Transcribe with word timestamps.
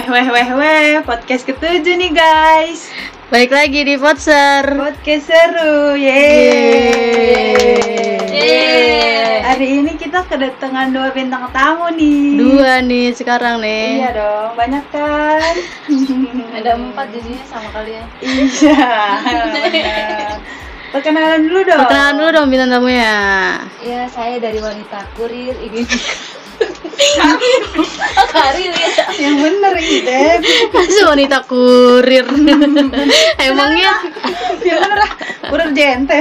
Weh 0.00 0.28
weh 0.32 0.50
weh, 0.56 1.04
podcast 1.04 1.44
ketujuh 1.44 1.92
nih 2.00 2.08
guys. 2.16 2.88
Balik 3.28 3.52
lagi 3.52 3.84
di 3.84 4.00
Potser. 4.00 4.64
Podcast 4.72 5.28
seru, 5.28 5.92
yeay. 5.92 7.76
Yeay. 8.32 9.44
Hari 9.44 9.66
ini 9.84 9.92
kita 10.00 10.24
kedatangan 10.24 10.96
dua 10.96 11.12
bintang 11.12 11.52
tamu 11.52 11.92
nih. 11.92 12.32
Dua 12.32 12.80
nih 12.80 13.12
sekarang 13.12 13.60
nih. 13.60 14.00
Iya 14.00 14.10
dong, 14.16 14.56
banyak 14.56 14.84
kan? 14.88 15.54
Ada 16.56 16.80
empat 16.80 17.06
jadinya 17.12 17.44
sama 17.44 17.68
kalian. 17.68 18.08
iya. 18.24 18.88
Perkenalan 20.90 21.44
dulu 21.44 21.60
dong. 21.68 21.76
Perkenalan 21.76 22.14
dulu 22.16 22.28
dong 22.34 22.46
bintang 22.48 22.70
tamunya. 22.72 23.14
Iya, 23.84 24.08
saya 24.08 24.40
dari 24.40 24.58
wanita 24.64 25.04
kurir 25.14 25.54
ingin 25.60 25.84
oh, 27.20 28.26
karir 28.28 28.72
ya. 28.72 28.88
Yang 29.16 29.36
bener 29.40 29.74
Ide. 29.76 30.22
Masih 30.72 31.04
wanita 31.06 31.38
kurir. 31.44 32.26
Emangnya 33.46 33.92
Yang 34.64 34.78
bener 34.80 34.98
lah. 34.98 35.12
Udah 35.50 35.68
jente. 35.72 36.18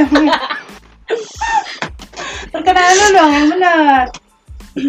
Perkenalan 2.49 2.95
dulu 2.95 3.09
dong 3.13 3.31
yang 3.31 3.47
bener. 3.49 4.03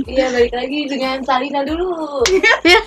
Iya, 0.07 0.27
balik 0.31 0.55
lagi 0.55 0.81
dengan 0.87 1.17
Salina 1.25 1.61
dulu. 1.65 2.23
ya. 2.63 2.81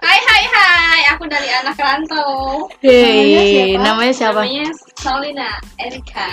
Hai 0.00 0.18
hai 0.18 0.44
hai, 0.48 1.02
aku 1.12 1.28
dari 1.28 1.46
anak 1.52 1.76
rantau. 1.76 2.64
Hei, 2.80 3.76
namanya 3.76 4.14
siapa? 4.16 4.40
Namanya 4.42 4.72
Salina 4.96 5.48
Erika. 5.76 6.26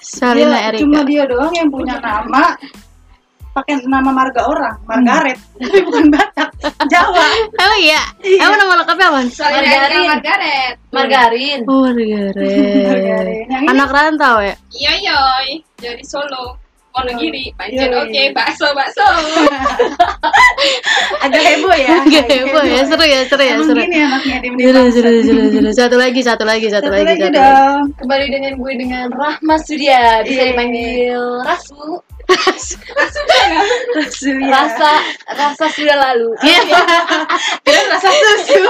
Salina 0.00 0.56
Dia- 0.58 0.66
Erika. 0.72 0.82
Cuma 0.88 1.00
dia 1.04 1.24
doang 1.28 1.52
yang 1.52 1.68
punya 1.68 2.00
nama 2.00 2.56
pakai 3.58 3.74
nama 3.84 4.10
marga 4.10 4.46
orang, 4.46 4.76
Margaret, 4.84 5.38
tapi 5.58 5.78
bukan 5.82 6.04
Batak, 6.08 6.48
Jawa. 6.86 7.26
Emang 7.54 7.80
iya? 7.80 8.02
Emang 8.22 8.56
nama 8.56 8.72
lengkapnya 8.78 9.06
apa? 9.08 9.20
Margarin. 9.26 10.06
Margaret. 10.06 10.74
Margarin. 10.88 11.60
Oh, 11.66 11.82
Margaret. 11.82 13.44
Ini 13.58 13.66
Anak 13.66 13.90
rantau 13.90 14.38
ya? 14.38 14.54
Iya 14.70 14.92
yoy, 15.02 15.48
dari 15.76 16.04
Solo. 16.04 16.54
Wonogiri, 16.88 17.54
Pancen 17.54 17.94
Yoi. 17.94 18.00
oke, 18.10 18.22
bakso 18.34 18.66
bakso. 18.74 19.06
agak 21.22 21.42
heboh 21.46 21.70
ya. 21.70 21.94
Gak 22.02 22.26
heboh 22.26 22.64
ya, 22.64 22.80
seru 22.82 23.04
ya, 23.06 23.20
seru 23.22 23.44
ya, 23.44 23.56
seru. 23.62 23.80
gini 23.82 23.98
anaknya 24.02 24.36
di 24.42 24.48
Seru, 24.58 24.82
seru, 24.90 25.10
seru, 25.22 25.42
seru. 25.52 25.68
Satu 25.70 25.94
lagi, 25.94 26.20
satu 26.26 26.42
lagi, 26.42 26.66
satu, 26.66 26.88
lagi, 26.90 27.06
satu 27.06 27.22
lagi. 27.22 27.36
dong. 27.38 27.82
Kembali 28.02 28.26
dengan 28.32 28.52
gue 28.58 28.72
dengan 28.74 29.06
Rahma 29.14 29.56
Surya, 29.62 30.26
bisa 30.26 30.42
Iya. 30.42 30.50
dipanggil 30.50 31.22
Rasu. 31.46 32.02
Rasa 32.28 32.76
rasa 35.32 35.64
sudah 35.72 35.96
lalu. 35.96 36.28
Iya. 36.44 36.60
Kira 37.64 37.80
rasa 37.88 38.08
susu. 38.12 38.60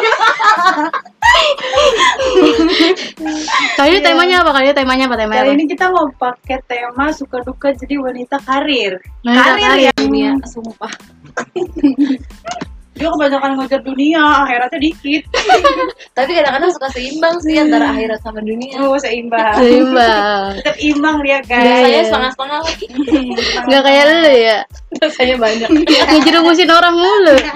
Kali 3.75 3.99
ini 3.99 4.03
temanya 4.03 4.47
apa? 4.47 4.51
Kali 4.55 4.71
ini 4.71 4.77
temanya 4.77 5.05
apa? 5.11 5.17
Temanya 5.19 5.43
Kali 5.43 5.51
apa? 5.51 5.57
ini 5.59 5.65
kita 5.67 5.91
mau 5.91 6.07
pakai 6.15 6.63
tema 6.71 7.11
suka 7.11 7.43
duka 7.43 7.75
jadi 7.75 7.99
wanita 7.99 8.39
karir. 8.47 9.03
Wanita 9.27 9.43
karir 9.43 9.67
karir. 9.67 9.87
ya. 9.91 9.93
Dunia 9.99 10.31
sumpah. 10.47 10.93
Dia 12.99 13.09
kebanyakan 13.15 13.51
ngejar 13.55 13.81
dunia, 13.87 14.23
akhiratnya 14.43 14.79
dikit. 14.83 15.23
Tapi 16.19 16.31
kadang-kadang 16.35 16.71
suka 16.75 16.91
seimbang 16.91 17.39
sih 17.39 17.55
antara 17.55 17.95
akhirat 17.95 18.19
sama 18.27 18.43
dunia. 18.43 18.75
Oh, 18.83 18.99
seimbang. 18.99 19.55
Seimbang. 19.55 20.59
Tetap 20.59 20.77
imbang 20.83 21.17
dia, 21.23 21.39
guys. 21.47 21.87
Saya 21.87 22.01
setengah-setengah 22.11 22.59
lagi. 22.67 22.87
Nggak 23.71 23.83
kayak 23.87 24.05
lu 24.11 24.33
ya? 24.35 24.59
Saya 25.15 25.35
banyak. 25.39 25.69
Ngejerumusin 26.11 26.71
orang 26.71 26.95
mulu. 26.99 27.37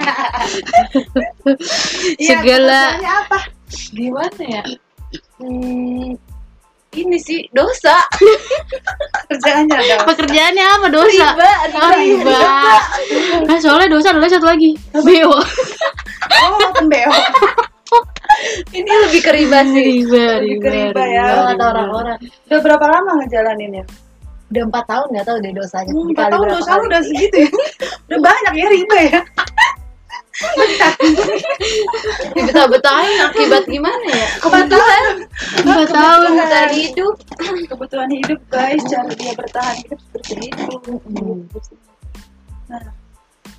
Iya, 2.15 2.39
Segala- 2.39 2.95
pekerjaannya 2.95 3.11
apa? 3.27 3.39
Gimana 3.91 4.43
ya? 4.47 4.63
Hmm, 5.43 6.15
ini 6.95 7.17
sih 7.17 7.45
dosa. 7.49 7.97
Kerjaannya 9.29 9.75
dong. 9.75 10.01
Pekerjaannya 10.07 10.65
apa? 10.65 10.87
Dosa. 10.89 11.27
Riba, 11.33 11.49
Oh, 11.73 11.91
riba. 11.93 12.39
Nah, 13.43 13.57
soalnya 13.57 13.89
dosa 13.89 14.07
adalah 14.11 14.29
satu 14.29 14.45
lagi. 14.45 14.77
Beo. 14.93 15.33
Oh, 15.33 16.49
makan 16.59 16.85
beo. 16.87 17.11
Ini 18.73 18.89
lebih 19.07 19.21
ke 19.21 19.31
riba 19.31 19.59
sih. 19.69 19.83
Riba, 20.01 20.41
Lebih 20.41 20.49
riba, 20.49 20.61
ke 20.61 20.69
riba 20.71 21.03
ya. 21.05 21.23
Kalau 21.23 21.37
riba. 21.37 21.49
kata 21.53 21.63
orang-orang. 21.69 22.17
Udah 22.49 22.59
berapa 22.61 22.85
lama 22.89 23.11
ngejalaninnya? 23.21 23.83
Udah 24.49 24.63
empat 24.69 24.85
tahun 24.85 25.07
nggak 25.09 25.25
tahu 25.25 25.37
deh 25.41 25.51
dosanya. 25.53 25.91
Hmm, 25.91 26.05
Dikali 26.09 26.29
tahu 26.29 26.41
berapa 26.41 26.53
dosa 26.57 26.71
lu 26.77 26.83
udah 26.85 27.01
segitu 27.01 27.37
ya. 27.41 27.49
Udah 28.09 28.19
banyak 28.21 28.53
ya 28.53 28.67
riba 28.69 28.97
ya. 29.09 29.19
Dibetah-betahin 32.33 33.17
akibat 33.29 33.63
gimana 33.69 34.07
ya? 34.09 34.29
Kebetulan. 34.41 35.03
Empat 35.61 35.89
tahun. 35.93 36.31
Kebutuhan 36.33 36.71
hidup. 36.73 37.15
Kebutuhan 37.69 38.09
hidup 38.09 38.39
guys, 38.49 38.81
cara 38.89 39.11
dia 39.13 39.33
bertahan 39.37 39.75
hidup 39.85 39.99
seperti 40.09 40.49
itu. 40.49 40.73
Nah, 42.71 42.89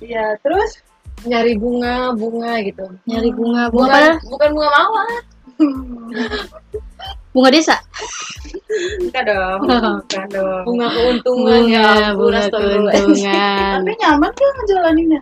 iya 0.03 0.35
terus 0.43 0.83
Nyari 1.23 1.57
bunga, 1.57 2.11
bunga 2.13 2.59
gitu. 2.61 2.85
Nyari 3.09 3.29
bunga, 3.33 3.71
bunga 3.73 3.87
Bukan, 3.87 4.03
apa? 4.13 4.29
bukan 4.29 4.49
bunga 4.53 4.69
mawar. 4.75 5.09
Bunga 7.33 7.49
desa. 7.49 7.77
enggak 9.01 9.23
dong, 9.27 9.59
bukan 9.63 10.25
dong. 10.29 10.63
Bunga 10.67 10.87
keuntungan 10.91 11.61
ya. 11.65 12.11
Bunga, 12.13 12.13
ampun, 12.13 12.19
bunga 12.19 12.41
keuntungan. 12.51 13.77
Tapi 13.87 13.93
nyaman 14.03 14.31
kan 14.35 14.49
ngejalaninnya? 14.59 15.21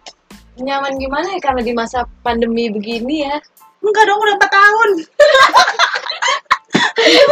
Nyaman 0.62 0.94
gimana 1.02 1.34
ya 1.34 1.40
karena 1.41 1.62
di 1.66 1.74
masa 1.74 2.06
pandemi 2.22 2.69
begini 2.69 3.25
ya. 3.25 3.41
Enggak 3.84 4.03
dong, 4.08 4.19
udah 4.22 4.36
4 4.38 4.47
tahun. 4.47 4.90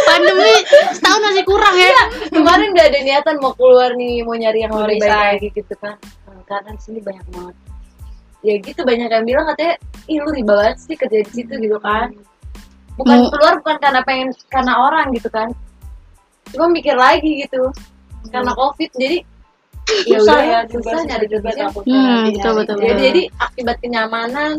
Pandemi 0.09 0.51
setahun 0.97 1.21
masih 1.21 1.43
kurang 1.47 1.75
ya. 1.77 1.95
Kemarin 2.33 2.75
udah 2.75 2.85
ada 2.91 2.99
niatan 2.99 3.35
mau 3.39 3.53
keluar 3.55 3.93
nih, 3.95 4.25
mau 4.25 4.35
nyari 4.35 4.65
yang 4.65 4.73
lebih 4.73 4.99
baik 4.99 5.11
lagi 5.11 5.47
gitu 5.53 5.73
kan. 5.79 5.95
Nah, 6.27 6.41
karena 6.49 6.69
di 6.75 6.81
sini 6.81 6.99
banyak 6.99 7.25
banget. 7.31 7.55
Ya 8.41 8.53
gitu 8.57 8.81
banyak 8.81 9.07
yang 9.07 9.25
bilang 9.29 9.45
katanya, 9.53 9.75
ih 10.09 10.17
lu 10.17 10.29
riba 10.33 10.53
banget 10.57 10.77
sih 10.81 10.97
kerja 10.97 11.17
di 11.21 11.31
situ 11.31 11.53
gitu 11.61 11.77
kan. 11.77 12.09
Bukan 12.97 13.17
keluar 13.31 13.53
bukan 13.61 13.77
karena 13.79 14.01
pengen 14.03 14.29
karena 14.49 14.73
orang 14.75 15.13
gitu 15.13 15.29
kan. 15.29 15.53
Cuma 16.51 16.67
mikir 16.67 16.97
lagi 16.97 17.47
gitu. 17.47 17.69
Karena 18.33 18.51
covid 18.57 18.89
jadi 18.97 19.23
ya 20.07 20.17
Susah 20.19 20.35
udah 20.35 20.39
ya, 20.43 20.59
susah 20.67 20.91
juga 20.91 21.07
nyari 21.07 21.27
juga 21.27 21.49
Hmm, 21.85 22.21
betul, 22.31 22.51
betul. 22.63 22.75
Jadi, 22.81 23.01
jadi 23.01 23.21
akibat 23.39 23.77
kenyamanan, 23.81 24.53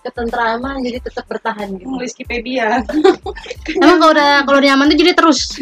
ketentraman 0.00 0.80
jadi 0.80 0.98
tetap 1.04 1.28
bertahan 1.28 1.76
gitu. 1.76 1.84
Hmm, 1.84 2.00
Wikipedia. 2.00 2.80
Emang 3.84 4.00
kalau 4.00 4.12
udah 4.16 4.30
kalau 4.48 4.60
nyaman 4.60 4.88
tuh 4.88 4.96
jadi 4.96 5.12
terus. 5.12 5.60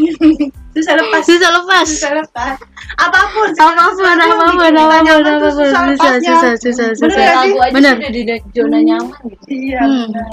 Susah 0.78 0.94
lepas. 0.94 1.22
Bisa 1.26 1.48
lepas. 1.50 1.86
Susah 1.90 2.12
lepas. 2.14 2.54
Apa 3.02 3.20
pun. 3.34 3.50
Apa 3.50 3.84
pun, 3.98 4.14
apa 4.14 4.46
pun, 4.54 4.72
apa 4.78 4.96
pun, 5.02 5.22
apa 5.26 5.48
pun, 5.50 5.50
susah, 5.58 5.82
susah, 5.98 6.12
susah, 6.22 6.52
susah, 6.62 6.88
Bener 7.02 7.18
susah. 7.18 7.26
sih? 7.26 7.34
lagu 7.34 7.58
aja 7.58 7.74
Bener. 7.74 7.94
sih 7.98 7.98
udah 7.98 8.10
di 8.14 8.22
zona 8.54 8.78
nyaman 8.82 9.20
gitu. 9.26 9.44
Iya. 9.50 9.80
Hmm. 9.82 10.06
benar. 10.14 10.26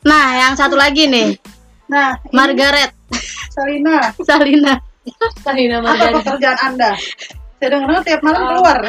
Nah, 0.00 0.26
yang 0.40 0.54
satu 0.56 0.80
lagi 0.80 1.04
nih, 1.06 1.36
Nah, 1.90 2.14
ini 2.22 2.30
Margaret 2.32 2.90
Salina, 3.50 4.14
Salina. 4.22 4.74
Salina 5.40 5.82
apa 5.82 6.20
pekerjaan 6.20 6.58
Anda? 6.62 6.92
Saya 7.60 7.76
dengar 7.76 8.00
tiap 8.08 8.24
malam 8.24 8.56
keluar. 8.56 8.80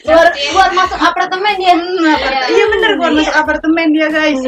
Keluar, 0.00 0.26
keluar 0.32 0.70
masuk 0.72 0.96
apartemen 0.96 1.56
ya. 1.60 1.76
Iya, 1.76 2.16
iya 2.48 2.64
bener 2.72 2.90
keluar 2.96 3.12
masuk 3.12 3.36
apartemen 3.36 3.92
dia 3.92 4.08
guys. 4.08 4.40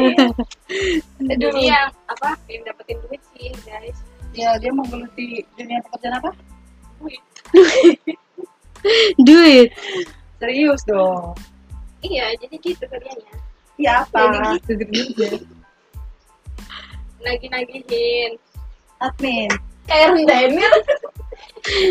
Yang 1.21 1.93
apa? 2.09 2.33
Yang 2.49 2.61
dapetin 2.73 2.97
duit 3.05 3.21
sih, 3.37 3.53
guys. 3.61 3.97
Ya 4.33 4.57
dia 4.57 4.73
menggeluti 4.73 5.45
dunia 5.53 5.77
pekerjaan 5.85 6.17
apa? 6.17 6.33
Duit. 9.21 9.69
Serius 10.41 10.81
dong. 10.89 11.37
Iya, 12.01 12.35
jadi 12.41 12.55
gitu 12.57 12.83
kerjanya. 12.89 13.33
Iya 13.77 14.01
apa? 14.01 14.57
Jadi 14.65 15.13
gitu. 15.13 15.45
Nagih-nagihin. 17.21 18.41
Admin. 18.97 19.53
Kayak 19.85 20.07
rentenir. 20.15 20.71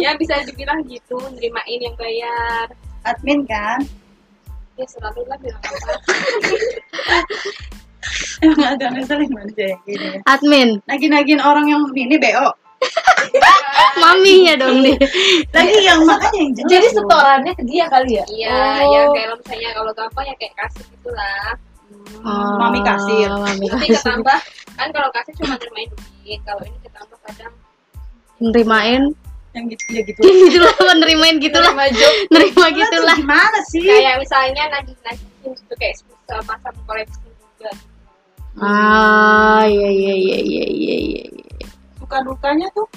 Ya 0.04 0.12
bisa 0.16 0.44
dibilang 0.44 0.84
gitu, 0.84 1.16
nerimain 1.32 1.80
yang 1.80 1.96
bayar. 1.96 2.68
Admin 3.02 3.48
kan? 3.48 3.80
Ya 4.76 4.84
selalu 4.88 5.24
lah 5.28 5.38
bilang 5.40 5.60
apa. 5.60 5.92
Emang 8.42 8.74
ngeselin 8.76 9.30
manusia 9.30 9.72
yang 9.72 9.80
gini. 9.86 10.06
ya. 10.12 10.20
Admin. 10.26 10.68
Nagih-nagihin 10.90 11.40
orang 11.40 11.66
yang 11.70 11.82
ini 11.94 12.16
BO. 12.18 12.48
Maminya 14.02 14.54
dong 14.58 14.82
nih. 14.82 14.98
Lagi 15.54 15.78
yang 15.86 16.02
makanya 16.02 16.38
yang 16.42 16.52
jelas. 16.58 16.68
Jadi 16.68 16.86
setorannya 16.98 17.52
ke 17.54 17.62
dia 17.70 17.84
kali 17.86 18.18
ya? 18.18 18.24
Iya, 18.26 18.58
Oh. 18.82 18.90
ya 18.90 19.02
kayak 19.14 19.28
misalnya 19.38 19.70
kalau 19.78 19.92
gampang 19.94 20.24
ya 20.26 20.34
kayak 20.36 20.54
kasih 20.58 20.84
gitulah. 20.90 21.46
Oh, 22.26 22.58
Mami 22.58 22.80
kasir. 22.82 23.30
Mami 23.30 23.66
kasir. 23.70 23.94
ketambah 24.02 24.38
kan 24.74 24.88
kalau 24.90 25.08
kasih 25.14 25.32
cuma 25.38 25.54
nerimain 25.54 25.88
duit, 25.94 26.40
kalau 26.42 26.62
ini 26.66 26.78
ketambah 26.82 27.18
kadang 27.22 27.52
Nerimain. 28.42 29.14
Yang 29.52 29.64
gitu 29.76 29.84
ya 29.92 30.00
gitu. 30.08 30.18
Gitulah 30.24 30.74
penerimain 30.80 31.36
gitulah. 31.36 31.72
Nerima 32.32 32.66
gitulah. 32.72 33.16
gimana 33.20 33.58
sih? 33.68 33.84
Kayak 33.84 34.24
misalnya 34.24 34.64
nagih 34.72 34.96
nagihin 35.04 35.50
gitu 35.54 35.74
kayak 35.76 35.94
sama 36.26 36.56
sama 36.64 36.80
koleksi 36.88 37.20
juga. 37.28 37.72
Ah 38.56 39.64
iya 39.68 39.88
iya 39.92 40.14
iya 40.16 40.38
iya 40.40 40.64
iya 40.66 40.96
iya. 40.96 41.24
Suka 42.00 42.24
dukanya 42.24 42.66
tuh. 42.72 42.88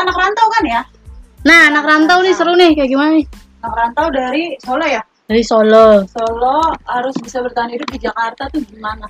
Anak 0.00 0.16
rantau 0.16 0.48
kan 0.48 0.64
ya? 0.64 0.82
Nah 1.44 1.68
anak 1.68 1.84
rantau 1.84 2.18
nih 2.24 2.32
seru 2.32 2.56
nih. 2.56 2.72
Kayak 2.72 2.90
gimana 2.96 3.10
nih? 3.20 3.26
Anak 3.60 3.74
rantau 3.76 4.06
dari 4.08 4.56
Solo 4.64 4.84
ya? 4.88 5.02
Dari 5.28 5.42
Solo. 5.44 6.08
Solo 6.08 6.72
harus 6.88 7.16
bisa 7.20 7.44
bertahan 7.44 7.70
hidup 7.76 7.88
di 7.92 8.00
Jakarta 8.00 8.48
tuh 8.48 8.64
gimana? 8.64 9.04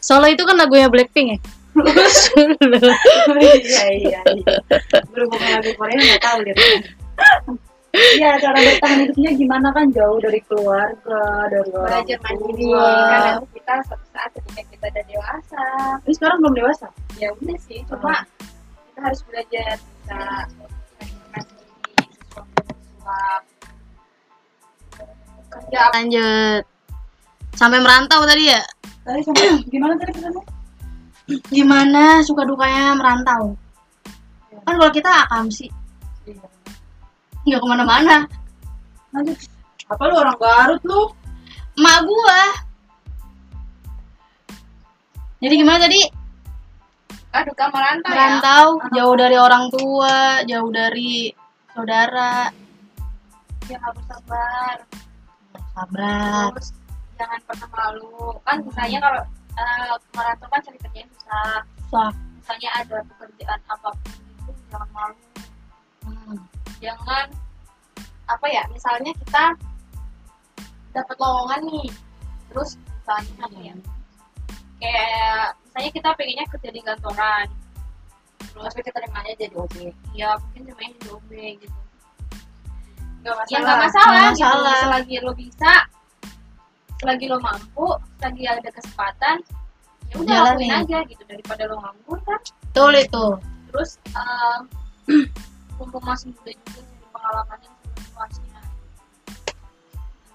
Solo 0.00 0.24
itu 0.32 0.40
kan 0.48 0.56
lagunya 0.56 0.88
Blackpink 0.88 1.36
ya 1.36 1.38
Iya 3.38 3.84
iya 3.94 4.20
iya 4.24 4.52
berhubung 5.12 5.42
lagu 5.42 5.70
Korea 5.76 5.98
nggak 5.98 6.22
tahu 6.22 6.38
deh 6.46 6.56
Iya, 7.88 8.36
cara 8.36 8.60
bertahan 8.60 8.98
hidupnya 9.08 9.30
gimana 9.32 9.68
kan? 9.72 9.88
Jauh 9.90 10.20
dari 10.20 10.44
keluarga, 10.44 11.48
dari 11.48 11.70
orang 11.72 12.04
belajar 12.04 12.18
mandiri 12.20 12.68
karena 12.76 13.32
kita 13.56 13.74
suatu 13.88 14.06
saat 14.12 14.30
ketika 14.36 14.62
kita 14.68 14.86
udah 14.92 15.04
dewasa. 15.08 15.64
Ini 16.04 16.12
sekarang 16.14 16.36
belum 16.44 16.54
dewasa. 16.62 16.86
ya 17.18 17.32
udah 17.34 17.58
sih 17.66 17.82
cuma 17.88 18.22
kita 18.92 19.00
harus 19.02 19.20
belajar 19.26 19.74
bisa 19.80 20.20
suap 23.02 23.42
kerja 25.48 25.80
lanjut. 25.96 26.62
Sampai 27.56 27.78
merantau 27.82 28.22
tadi 28.28 28.52
ya? 28.52 28.62
Tadi 29.02 29.20
sama 29.24 29.42
gimana 29.66 29.96
tadi 29.98 30.12
pesannya? 30.12 30.57
Gimana 31.52 32.24
suka 32.24 32.48
dukanya 32.48 32.96
merantau? 32.96 33.56
Kan 34.64 34.74
kalau 34.80 34.92
kita 34.92 35.10
akam 35.28 35.52
sih. 35.52 35.68
Iya. 36.24 36.44
nggak 37.48 37.60
ke 37.60 37.68
mana-mana. 37.68 38.16
Apa 39.88 40.02
lu 40.08 40.14
orang 40.20 40.36
Garut 40.36 40.82
lu? 40.84 41.12
emak 41.78 41.98
gua. 42.02 42.42
Jadi 45.38 45.54
gimana 45.54 45.78
tadi? 45.86 46.02
Suka 47.14 47.40
duka 47.46 47.64
merantau 47.70 48.10
ya? 48.10 48.16
Merantau 48.18 48.66
jauh 48.90 49.14
dari 49.14 49.36
orang 49.38 49.64
tua 49.70 50.42
jauh 50.42 50.70
dari 50.74 51.30
saudara. 51.70 52.50
Yang 53.70 53.82
harus 53.84 54.04
sabar 54.10 54.76
sabar 55.78 56.50
terus 56.58 56.74
jangan 57.14 57.40
pernah 57.46 57.68
malu. 57.70 58.34
Kan 58.42 58.56
misalnya 58.66 58.98
kalau 58.98 59.22
eh, 59.58 59.92
merantau 60.14 60.48
kan 60.48 60.60
cari 60.62 60.78
kerjaan 60.78 61.08
susah 61.12 61.56
Susah. 61.82 62.10
misalnya 62.38 62.70
ada 62.78 62.96
pekerjaan 63.04 63.60
apa 63.66 63.88
pun 63.90 64.14
itu 64.46 64.52
jangan 64.70 64.90
malu 64.94 65.16
Hmm. 66.08 66.40
jangan 66.80 67.26
apa 68.24 68.46
ya 68.48 68.64
misalnya 68.72 69.12
kita 69.12 69.44
dapat 70.90 71.16
lowongan 71.20 71.60
nih 71.68 71.88
terus 72.48 72.80
misalnya 72.80 73.44
apa 73.44 73.58
ya 73.60 73.74
kayak 74.78 75.44
misalnya 75.68 75.90
kita 75.92 76.08
pengennya 76.16 76.46
kerja 76.48 76.70
di 76.72 76.80
kantoran 76.80 77.46
terus 78.40 78.72
tapi 78.72 78.82
keterimanya 78.82 79.32
jadi 79.36 79.52
OB 79.52 79.74
ya 80.16 80.32
mungkin 80.40 80.62
cuma 80.64 80.80
di 80.88 81.08
OB 81.12 81.30
gitu 81.60 81.78
Gak 83.18 83.34
masalah. 83.36 83.50
ya 83.52 83.58
nggak 83.60 83.78
masalah, 83.84 84.22
gitu. 84.32 84.32
masalah. 84.32 84.76
selagi 84.80 85.16
lo 85.20 85.32
bisa 85.36 85.72
selagi 86.98 87.26
lo 87.30 87.38
mampu 87.38 87.86
selagi 88.18 88.44
ada 88.46 88.70
kesempatan 88.74 89.36
ya 90.08 90.14
udah 90.18 90.36
lakuin 90.52 90.72
aja 90.72 90.98
gitu. 91.06 91.22
Daripada 91.28 91.62
lo 91.68 91.76
nganggur 91.78 92.18
kan. 92.24 92.40
Betul 92.70 92.92
itu. 92.98 93.26
Terus 93.68 93.90
um, 94.16 94.60
mumpung 95.76 96.04
masih 96.04 96.32
muda 96.32 96.50
juga 96.52 96.80
jadi 96.80 97.06
pengalaman 97.12 97.58
yang 97.62 97.74
luasnya 98.16 98.60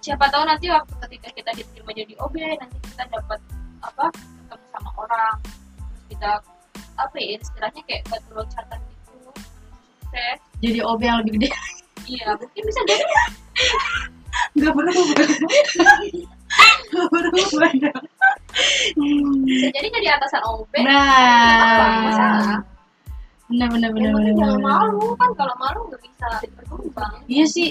siapa 0.04 0.28
tahu 0.28 0.44
nanti 0.44 0.68
waktu 0.68 0.92
ketika 1.08 1.32
kita 1.32 1.52
diterima 1.56 1.92
jadi 1.96 2.14
OB 2.20 2.36
nanti 2.60 2.78
kita 2.92 3.08
dapat 3.08 3.40
apa 3.80 4.12
ketemu 4.12 4.68
sama 4.76 4.92
orang. 5.00 5.36
Terus 5.80 6.04
kita 6.12 6.32
apa 7.00 7.16
ya 7.18 7.40
istilahnya 7.40 7.82
kayak 7.88 8.04
batu 8.12 8.30
loncatan 8.36 8.80
gitu. 8.84 9.16
Sukses 10.04 10.40
jadi 10.60 10.80
OB 10.84 11.02
yang 11.08 11.18
lebih 11.24 11.34
gede. 11.40 11.50
Iya 12.04 12.36
mungkin 12.36 12.62
bisa 12.68 12.82
jadi 12.84 13.00
berubah. 13.00 13.28
Gak 14.60 14.74
berubah. 17.10 17.72
dong. 17.80 18.04
bisa 19.48 19.68
jadi 19.74 19.88
jadi 19.90 20.08
atasan 20.20 20.42
OB 20.46 20.74
apa? 20.78 20.84
Nah 20.86 21.92
masalah 22.06 22.60
benar 23.54 23.68
benar 23.70 23.90
benar 23.94 24.34
jangan 24.34 24.58
benar. 24.58 24.66
malu 24.66 25.08
kan? 25.20 25.30
Kalau 25.38 25.56
malu 25.62 25.80
nggak 25.92 26.02
bisa 26.02 26.28
berkembang. 26.58 27.14
Iya 27.30 27.46
sih. 27.46 27.70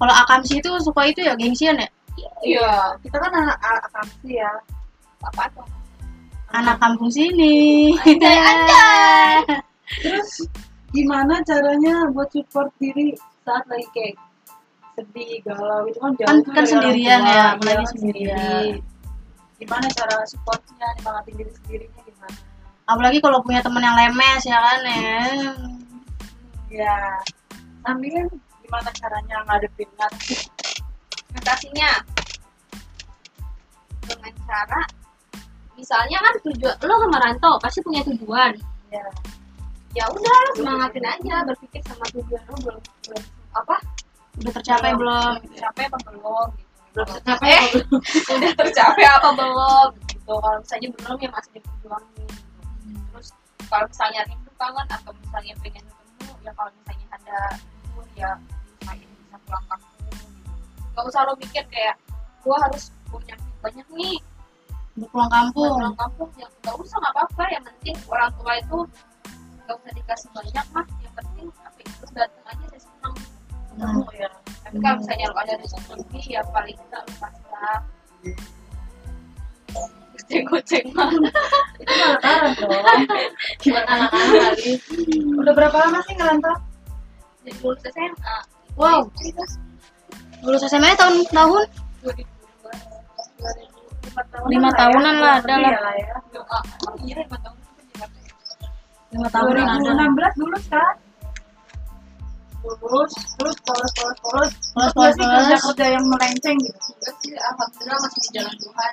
Kalau 0.00 0.14
akamsi 0.26 0.58
itu 0.58 0.70
suka 0.80 1.02
itu 1.06 1.20
ya 1.22 1.36
gengsian 1.36 1.76
ya? 1.76 1.88
Iya. 2.42 2.72
Kita 3.04 3.16
kan 3.20 3.32
anak 3.32 3.58
akamsi 3.60 4.40
ya. 4.40 4.50
apa 5.22 5.46
tuh? 5.54 5.66
Anak 6.52 6.76
kampung 6.82 7.08
sini. 7.12 7.94
Anjay, 8.02 8.38
anjay. 8.50 9.36
Terus? 10.02 10.30
Gimana 10.92 11.40
caranya 11.46 12.10
buat 12.12 12.28
support 12.34 12.68
diri 12.76 13.16
saat 13.46 13.64
lagi 13.70 13.86
kayak 13.96 14.18
sedih, 14.92 15.40
galau 15.42 15.88
itu 15.88 15.98
kan 15.98 16.12
jauh 16.20 16.28
Kan- 16.28 16.44
kan 16.44 16.52
orang 16.52 16.68
sendirian 16.68 17.20
tua, 17.20 17.28
ya, 17.28 17.32
iya 17.32 17.44
apalagi 17.56 17.76
kan 17.76 17.90
sendirian. 17.96 18.36
sendiri. 18.36 18.72
Gimana 19.62 19.86
cara 19.94 20.14
supportnya, 20.26 20.86
nyemangatin 20.98 21.34
diri 21.38 21.52
sendirinya 21.54 22.00
gimana? 22.02 22.38
apalagi 22.82 23.18
kalau 23.22 23.38
punya 23.40 23.62
teman 23.62 23.78
yang 23.80 23.94
lemes 23.94 24.42
ya 24.42 24.58
kan 24.58 24.80
ya 24.84 25.22
Ya, 26.72 26.96
sambil 27.84 28.24
gimana 28.64 28.88
caranya 28.96 29.36
ngadepin 29.44 29.88
ngadepin 29.92 30.40
mengatasinya 31.30 31.90
dengan 34.02 34.32
cara 34.48 34.80
misalnya 35.76 36.18
kan 36.20 36.34
tujuan 36.48 36.76
lo 36.80 36.94
ke 36.96 37.08
merantau 37.12 37.54
pasti 37.60 37.84
punya 37.84 38.00
tujuan 38.08 38.56
ya. 38.90 39.04
ya 39.94 40.04
udah 40.08 40.38
semangatin 40.56 41.04
aja 41.06 41.44
berpikir 41.44 41.80
sama 41.84 42.04
tujuan 42.16 42.42
lo 42.50 42.56
belum 42.66 42.82
belum 43.08 43.22
apa 43.52 43.76
udah 44.40 44.52
tercapai 44.56 44.90
belum. 44.96 45.32
tercapai 45.52 45.82
apa 45.88 45.98
belum? 46.08 46.48
Gitu 46.56 46.70
Belum 46.92 47.06
Kalau- 47.08 47.16
tercapai 47.20 47.50
eh, 47.52 47.64
udah 48.36 48.52
tercapai 48.56 49.04
apa 49.08 49.28
belum? 49.32 49.88
Gitu. 50.08 50.32
Kalau 50.32 50.58
misalnya 50.60 50.88
belum 50.96 51.16
ya 51.18 51.30
masih 51.32 51.50
diperjuangin. 51.56 52.28
Gitu. 52.82 53.00
terus 53.12 53.28
kalau 53.68 53.84
misalnya 53.88 54.20
rindu 54.28 54.50
kangen 54.56 54.86
atau 54.88 55.12
misalnya 55.16 55.54
pengen 55.64 55.84
ketemu 55.84 56.32
ya 56.44 56.50
kalau 56.52 56.70
misalnya 56.76 57.06
ada 57.12 57.38
libur 57.56 58.06
ya 58.14 58.30
misalnya 58.80 59.06
bisa 59.08 59.36
pulang 59.44 59.64
kampung. 59.68 60.00
Gitu. 60.08 60.26
nggak 60.92 61.04
usah 61.08 61.20
lo 61.24 61.32
mikir 61.40 61.64
kayak 61.72 61.96
gua 62.44 62.56
harus 62.60 62.84
punya 63.08 63.34
banyak 63.62 63.86
nih. 63.96 64.16
Udah 64.92 65.08
pulang 65.08 65.30
kampung. 65.32 65.72
Pulang 65.80 65.96
kampung 65.96 66.30
ya 66.36 66.46
nggak 66.60 66.76
usah 66.76 66.96
nggak 67.00 67.14
apa-apa. 67.16 67.44
Yang 67.52 67.64
penting 67.72 67.96
orang 68.12 68.30
tua 68.36 68.52
itu 68.60 68.78
nggak 69.64 69.76
usah 69.80 69.92
dikasih 69.96 70.28
banyak 70.36 70.66
mah. 70.76 70.86
Yang 71.00 71.14
penting 71.16 71.46
apa 71.64 71.78
ya, 71.80 71.90
terus 71.96 72.12
datang 72.12 72.44
aja 72.44 72.64
ya. 74.14 74.28
tapi 74.62 74.76
kalau 74.78 74.96
misalnya 74.98 75.26
lo 75.30 75.36
ada 75.38 75.54
lebih 75.58 76.24
ya 76.24 76.40
paling 76.50 76.78
kasih 76.90 77.46
lah 77.52 77.78
goceng-goceng 80.12 80.86
mah 80.94 81.10
Itu 81.82 81.92
malah 81.92 82.18
karan 82.22 82.50
dong. 82.54 82.70
buat 83.66 83.84
anak-anak 83.84 84.32
kali 84.32 84.72
Udah 85.36 85.52
berapa 85.56 85.76
lama 85.76 85.98
sih 86.06 86.14
ngerantau? 86.14 86.56
jadi 87.42 87.58
lulus 87.58 87.82
SMA 87.90 88.36
Wow. 88.78 89.00
lulus 90.40 90.62
SMA 90.64 90.94
tahun 90.94 91.26
tahun 91.28 91.66
2002 92.06 92.22
Lima 94.48 94.70
tahunan 94.76 95.14
lah 95.18 95.24
lah, 95.24 95.34
ada 95.40 95.54
lebih 95.56 95.72
lah. 95.74 95.94
ya. 95.96 96.16
iya 97.02 97.14
lima 97.20 97.36
tahun 97.40 97.56
lima 99.12 99.28
tahunan 99.28 99.64
ada 99.66 99.92
2016 100.08 100.40
lulus 100.40 100.64
kan? 100.70 100.94
Lulus, 102.62 103.12
terus 103.36 103.56
polos 103.66 103.90
polos 103.98 104.18
polos. 104.22 104.22
Polos, 104.22 104.50
Terus 104.72 104.92
polos, 104.94 105.14
sih 105.18 105.26
kerja 105.26 105.56
kerja 105.58 105.86
yang 105.98 106.04
melenceng 106.06 106.56
gitu. 106.62 106.78
Enggak 106.94 107.14
sih 107.18 107.32
alhamdulillah 107.34 107.98
masih 108.00 108.20
di 108.22 108.28
jalan 108.38 108.54
Tuhan 108.58 108.92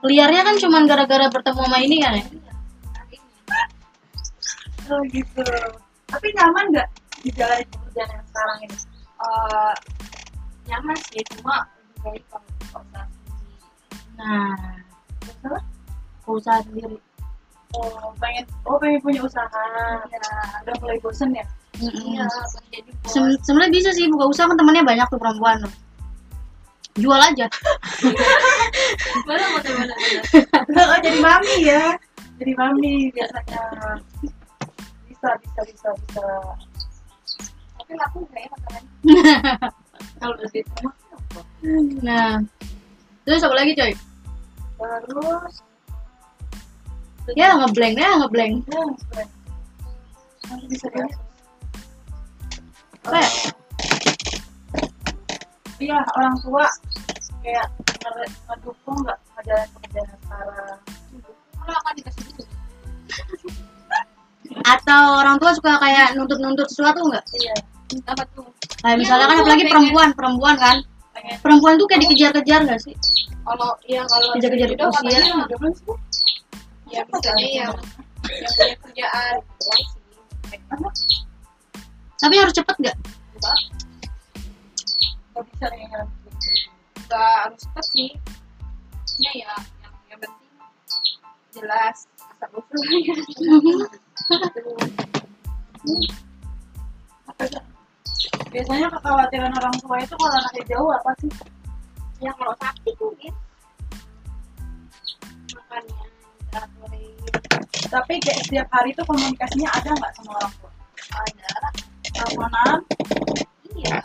liarnya 0.00 0.42
kan 0.48 0.56
cuman 0.56 0.82
gara-gara 0.88 1.26
bertemu 1.28 1.60
sama 1.60 1.78
ini 1.84 1.96
kan 2.00 2.12
ya 2.16 2.24
Oh 4.90 4.98
gitu. 5.14 5.44
Tapi 6.10 6.26
nyaman 6.34 6.64
nggak 6.74 6.88
di 7.22 7.30
jalan 7.30 7.62
pekerjaan 7.62 8.10
yang 8.10 8.24
sekarang 8.26 8.58
ini? 8.66 8.76
eh, 9.20 9.74
nyaman 10.66 10.96
sih 11.12 11.22
cuma 11.36 11.62
lebih 11.94 12.00
baik 12.02 12.22
kalau 12.26 12.48
usaha 12.80 13.04
sendiri 13.06 13.54
nah 14.18 14.56
Masalah? 15.20 15.62
usaha 16.26 16.58
sendiri 16.66 16.96
Oh 17.70 18.10
pengen, 18.18 18.42
oh 18.66 18.82
pengen 18.82 18.98
punya 18.98 19.22
usaha. 19.22 19.62
ya 20.10 20.18
Udah 20.66 20.74
mulai 20.82 20.98
bosen 20.98 21.30
ya? 21.30 21.46
Iya 21.80 22.26
sebenarnya 23.44 23.72
bisa 23.72 23.90
sih 23.96 24.06
buka 24.12 24.28
usaha 24.28 24.46
kan 24.48 24.56
temannya 24.58 24.84
banyak 24.84 25.06
tuh 25.08 25.20
perempuan 25.20 25.64
tuh. 25.64 25.72
jual 26.98 27.16
aja 27.16 27.46
mau 29.24 29.34
oh 30.90 30.98
jadi 31.00 31.18
mami 31.22 31.54
ya? 31.64 31.96
jadi 32.42 32.52
mami 32.58 33.08
biasanya 33.14 33.62
bisa 35.08 35.28
bisa 35.40 35.60
bisa 35.64 35.88
bisa 35.94 36.26
tapi 37.78 37.92
laku 37.96 38.18
nggak 38.28 38.42
ya 38.42 38.48
makanan 38.52 38.84
kalau 40.20 40.34
udah 40.36 40.48
di 40.52 40.60
rumah 40.60 40.92
apa? 40.92 41.40
Nah, 42.04 42.40
terus 43.24 43.40
apa 43.44 43.54
lagi 43.56 43.72
coy? 43.72 43.92
terus 44.80 45.54
Ya 47.38 47.54
ngeblank 47.54 47.94
ya 48.00 48.10
ngeblank. 48.18 48.54
ya 48.66 48.84
bisa 50.66 50.88
ya 50.90 51.06
Apa 53.00 53.16
ya? 53.16 53.28
iya 55.80 55.96
orang 56.12 56.36
tua 56.38 56.66
kayak 57.40 57.66
nge- 57.98 58.32
ngedukung 58.46 58.96
nggak 59.00 59.16
ngejalanin 59.32 59.68
pekerjaan 59.72 60.06
sekarang 60.14 60.76
kalau 61.56 61.74
akan 61.74 61.92
dikasih 61.96 62.22
gitu 62.26 62.42
Atau 64.66 65.02
orang 65.16 65.38
tua 65.38 65.54
suka 65.54 65.78
kayak 65.78 66.12
nuntut-nuntut 66.14 66.68
sesuatu 66.68 67.00
nggak? 67.02 67.24
iya 67.34 67.54
apa 68.04 68.22
tuh 68.30 68.44
Kayak 68.80 68.96
misalnya 68.98 69.26
kan 69.26 69.36
apalagi 69.40 69.64
perempuan, 69.66 70.08
perempuan 70.12 70.56
kan. 70.56 70.76
Perempuan 71.40 71.74
tuh 71.76 71.86
kayak 71.86 72.00
dikejar-kejar 72.04 72.60
nggak 72.64 72.80
sih? 72.80 72.94
kalau 73.40 73.72
ya 73.82 74.04
kalau 74.04 74.36
Kejar-kejar 74.36 74.68
udah 74.70 74.86
usia. 74.86 75.00
katanya 75.00 75.32
udah 75.42 75.56
belum 75.58 75.72
sih 75.72 75.84
ya 76.88 77.00
misalnya 77.04 77.48
yang 77.48 77.72
yang 77.72 78.76
punya 78.76 78.76
kerjaan 78.78 79.34
sih 79.58 79.84
Tapi 82.20 82.34
harus 82.36 82.52
cepet 82.52 82.76
nggak? 82.84 82.96
nggak 85.40 85.44
bisa 85.48 85.66
nih 85.72 85.80
yang 85.88 86.04
nggak 87.08 87.32
harus 87.48 87.58
cepet 87.64 87.84
sih. 87.96 88.10
Ya 89.24 89.32
ya 89.32 89.52
yang 89.80 89.94
yang 90.12 90.18
penting 90.20 90.52
jelas 91.56 92.04
asal 92.20 92.48
usulnya 92.60 92.98
ya? 93.00 93.14
biasanya 98.50 98.88
kekhawatiran 98.92 99.52
orang 99.56 99.76
tua 99.80 99.96
itu 100.04 100.14
kalau 100.20 100.34
anaknya 100.36 100.64
jauh 100.68 100.90
apa 100.92 101.10
sih? 101.24 101.32
Yang 102.20 102.36
kalau 102.36 102.54
sakit 102.60 102.94
mungkin. 103.00 103.32
Makannya 105.56 106.04
tapi 107.90 108.22
kayak 108.22 108.42
setiap 108.46 108.68
hari 108.70 108.94
itu 108.94 109.02
komunikasinya 109.02 109.70
ada 109.74 109.90
nggak 109.90 110.12
sama 110.14 110.30
orang 110.38 110.52
tua? 110.62 110.70
Ada 111.10 111.89
teleponan 112.20 112.84
iya 113.80 113.96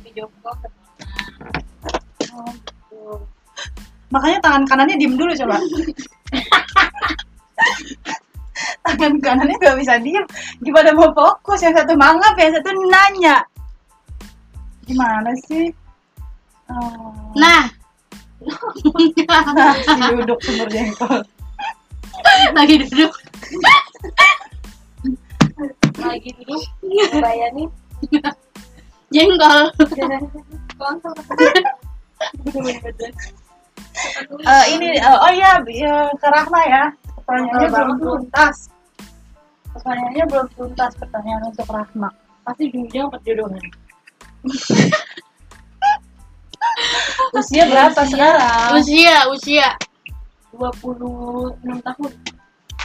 video 0.00 0.24
call 0.40 0.56
oh, 2.32 2.48
gitu. 2.56 3.20
makanya 4.08 4.38
tangan 4.40 4.64
kanannya 4.64 4.96
diem 4.96 5.14
dulu 5.14 5.30
coba. 5.36 5.60
Tangan 8.80 9.22
kanannya 9.22 9.56
nggak 9.56 9.78
bisa 9.78 10.02
diem. 10.02 10.24
Gimana 10.60 10.90
mau 10.92 11.14
fokus? 11.14 11.62
Yang 11.62 11.84
satu 11.84 11.94
mangap 11.94 12.34
yang 12.34 12.52
satu 12.58 12.74
nanya. 12.90 13.36
Gimana 14.84 15.30
sih? 15.46 15.70
Oh. 16.66 17.32
Nah, 17.38 17.70
si 19.86 20.02
duduk 20.16 20.42
sumber 20.42 20.68
jengkol. 20.74 21.22
Lagi 22.56 22.74
duduk. 22.82 23.14
lagi 26.04 26.30
duduk 26.40 26.62
bayangin 27.20 27.68
Jengkol. 29.14 29.60
langsung 30.78 31.14
Eh, 34.40 34.64
ini 34.70 34.88
eh, 34.96 35.18
oh 35.18 35.32
iya 35.34 35.58
ya, 35.66 35.94
ke 36.14 36.28
Rahma 36.30 36.60
ya 36.68 36.84
pertanyaannya 37.18 37.68
belum 37.68 37.90
tuntas 37.98 38.56
pertanyaannya 39.74 40.24
belum 40.30 40.46
tuntas 40.54 40.92
pertanyaan 40.96 41.42
untuk 41.50 41.66
Rahma 41.68 42.08
Pasti 42.40 42.72
ujungnya 42.72 43.04
perjodohan. 43.12 43.60
usia 47.36 47.62
berapa 47.68 48.00
sekarang 48.08 48.80
Usia, 48.80 49.28
usia. 49.28 49.68
26 50.56 51.62
tahun. 51.84 52.12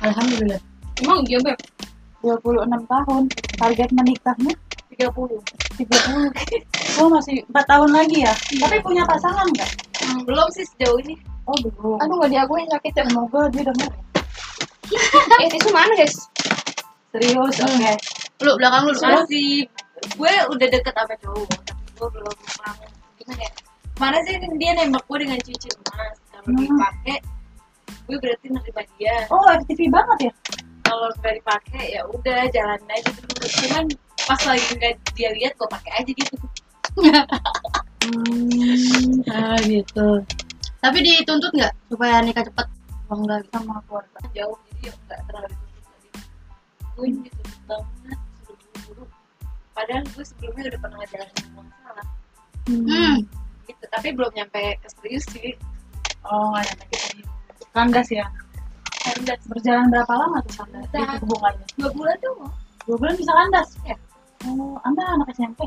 Alhamdulillah. 0.04 0.62
emang 1.02 1.24
iya 1.28 1.40
beb 1.44 1.60
26 2.26 2.66
tahun 2.66 3.22
target 3.56 3.90
menikahnya 3.94 4.54
30. 4.98 5.06
30 5.78 6.98
oh 6.98 7.08
masih 7.12 7.44
4 7.46 7.72
tahun 7.72 7.90
lagi 7.92 8.24
ya 8.24 8.34
tapi 8.58 8.78
punya 8.82 9.04
pasangan 9.06 9.46
nggak 9.46 9.70
Belum 10.24 10.48
sih 10.50 10.66
sejauh 10.66 10.98
ini. 11.02 11.16
oh 11.46 11.54
belum 11.60 11.98
aduh 12.00 12.16
gak 12.20 12.32
diakuin 12.32 12.66
sakit 12.68 12.94
ya 12.94 13.04
semoga 13.06 13.42
dia 13.52 13.64
denger 13.64 13.92
eh 15.44 15.50
tisu 15.50 15.70
mana 15.70 15.94
guys 15.94 16.16
serius 17.12 17.58
oke 17.60 17.94
Lu 18.36 18.52
belakang 18.60 18.84
lu. 18.86 18.94
Masih 18.94 19.64
gue 20.12 20.34
udah 20.52 20.68
deket 20.68 20.92
sama 20.92 21.16
cowok, 21.18 21.48
tapi 21.64 21.88
gue 21.90 22.08
belum 22.12 22.36
pernah 22.36 22.74
gimana 23.16 23.42
ya? 23.42 23.52
Kemarin 23.96 24.22
sih 24.22 24.36
dia 24.60 24.72
nembak 24.76 25.04
gue 25.08 25.18
dengan 25.24 25.40
cincin 25.40 25.72
emas. 25.72 26.16
Kalau 26.28 26.44
Hmm. 26.46 26.60
dipakai, 26.60 27.18
gue 28.06 28.18
berarti 28.20 28.48
nerima 28.52 28.84
dia. 28.94 29.16
oh 29.32 29.48
FTV 29.56 29.82
banget 29.88 30.18
ya 30.20 30.32
Kalau 30.86 31.10
nggak 31.20 31.36
dipakai 31.42 31.98
ya 31.98 32.02
udah 32.06 32.40
jalanin 32.54 32.90
aja 32.94 33.10
dulu. 33.10 33.46
Cuman 33.46 33.86
pas 34.26 34.42
lagi 34.46 34.70
nggak 34.78 34.94
dia 35.18 35.30
lihat, 35.34 35.54
gue 35.58 35.68
pakai 35.70 35.92
aja 36.02 36.12
gitu. 36.14 36.36
hmm, 38.06 39.26
Ah 39.34 39.58
gitu. 39.66 40.08
Tapi 40.80 40.98
dituntut 41.02 41.52
nggak 41.58 41.74
supaya 41.90 42.22
nikah 42.22 42.46
cepet? 42.46 42.68
Oh 43.10 43.18
enggak 43.18 43.46
gitu. 43.46 43.54
sama 43.58 43.82
keluarga 43.90 44.20
Jauh 44.34 44.58
jadi 44.70 44.90
ya 44.90 44.94
nggak 45.10 45.20
terlalu. 45.30 45.56
Gue 46.96 47.08
dituntut 47.12 47.60
banget, 47.66 48.20
suruh 48.46 48.56
buru-buru. 48.56 49.04
Padahal 49.76 50.04
gue 50.08 50.24
sebelumnya 50.24 50.64
udah 50.72 50.80
pernah 50.80 50.98
ngejalanin 51.02 51.36
semua 51.42 51.64
masalah. 51.68 52.08
Hmm. 52.66 53.18
Gitu, 53.66 53.84
tapi 53.90 54.08
belum 54.14 54.32
nyampe 54.38 54.62
ke 54.78 54.88
serius 54.94 55.26
sih. 55.34 55.58
oh 56.26 56.54
nggak 56.54 56.66
nyampe 56.70 56.86
ke 56.90 56.98
sini 56.98 57.24
kandas 57.76 58.08
ya 58.08 58.26
Kandas 59.06 59.42
berjalan 59.46 59.86
berapa 59.88 60.14
lama 60.14 60.38
tuh 60.42 60.54
kandas 60.58 60.86
Bentar. 60.88 61.06
itu 61.12 61.24
hubungannya 61.24 61.66
dua 61.76 61.90
bulan 61.92 62.16
tuh 62.18 62.34
mau. 62.36 62.50
dua 62.84 62.96
bulan 62.98 63.16
bisa 63.16 63.32
kandas 63.32 63.70
Ya. 63.84 63.96
oh 64.44 64.76
anda 64.82 65.04
anak 65.06 65.28
SMP 65.32 65.60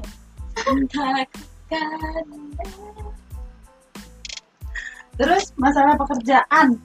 Takkan 0.59 2.25
terus 5.15 5.45
masalah 5.55 5.95
pekerjaan 5.97 6.79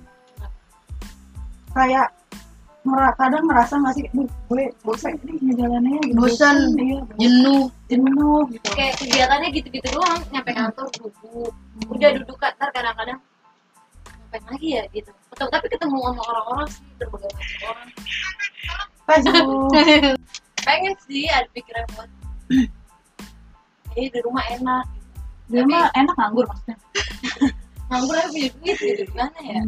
kayak 1.72 2.10
mera- 2.84 3.16
kadang 3.16 3.46
merasa 3.46 3.74
nggak 3.76 3.94
sih 3.96 4.06
"Duh, 4.12 4.26
gue 4.48 4.64
bosan 4.82 5.14
nih 5.22 5.38
ngejalaninnya 5.40 6.02
gitu 6.04 6.18
Bosan. 6.20 6.58
iya 6.76 7.00
Jenuh. 7.16 7.64
jenuh 7.88 8.42
gitu 8.52 8.68
kayak 8.72 8.94
kegiatannya 9.00 9.50
gitu-gitu 9.52 9.88
doang 9.90 10.22
nyampe 10.30 10.52
kantor 10.52 10.86
duduk 10.92 11.54
udah 11.88 12.10
duduk 12.12 12.38
ntar 12.38 12.70
kadang-kadang 12.70 13.20
ngapain 14.28 14.44
lagi 14.50 14.68
ya 14.72 14.84
gitu 14.92 15.12
Atau- 15.34 15.50
tapi 15.50 15.66
ketemu 15.66 15.98
sama 15.98 16.22
orang-orang 16.30 16.68
sih 16.70 16.86
berbagai 17.02 17.30
macam 17.34 17.58
orang 17.74 17.90
pengen 20.64 20.94
sih 21.10 21.28
ada 21.28 21.48
pikiran 21.52 21.84
buat 21.98 22.10
eh 23.98 24.08
di 24.14 24.20
rumah 24.24 24.46
enak. 24.48 24.86
Dia 25.52 25.66
mah 25.68 25.92
enak 25.92 26.16
nganggur 26.16 26.46
maksudnya? 26.48 26.78
Nganggur 27.92 28.16
aja 28.16 28.30
punya 28.32 28.50
duit 28.58 28.78
gitu 28.80 29.04
gimana 29.12 29.40
ya? 29.44 29.60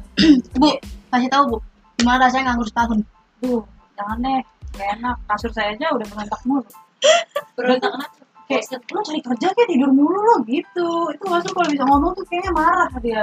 Bu, 0.60 0.68
kasih 1.10 1.30
tahu 1.32 1.44
Bu. 1.48 1.58
Gimana 1.98 2.28
rasanya 2.28 2.44
nganggur 2.52 2.68
setahun? 2.68 2.98
Duh, 3.40 3.62
jangan 3.96 4.18
deh. 4.20 4.42
Gak 4.74 4.88
enak. 5.00 5.16
Kasur 5.30 5.50
saya 5.54 5.72
aja 5.74 5.86
udah 5.90 6.06
berontak 6.06 6.40
mulu. 6.44 6.62
Berontak 7.56 7.90
kenapa 7.94 8.16
kayak 8.44 8.62
lo 8.92 9.00
cari 9.00 9.20
kerja 9.24 9.46
kayak 9.56 9.68
tidur 9.72 9.90
mulu 9.90 10.18
lo 10.18 10.36
gitu. 10.44 10.88
Itu 11.14 11.24
masuk 11.26 11.50
kalau 11.56 11.68
bisa 11.72 11.84
ngomong 11.88 12.12
tuh 12.14 12.24
kayaknya 12.28 12.52
marah 12.52 12.90
dia 13.00 13.22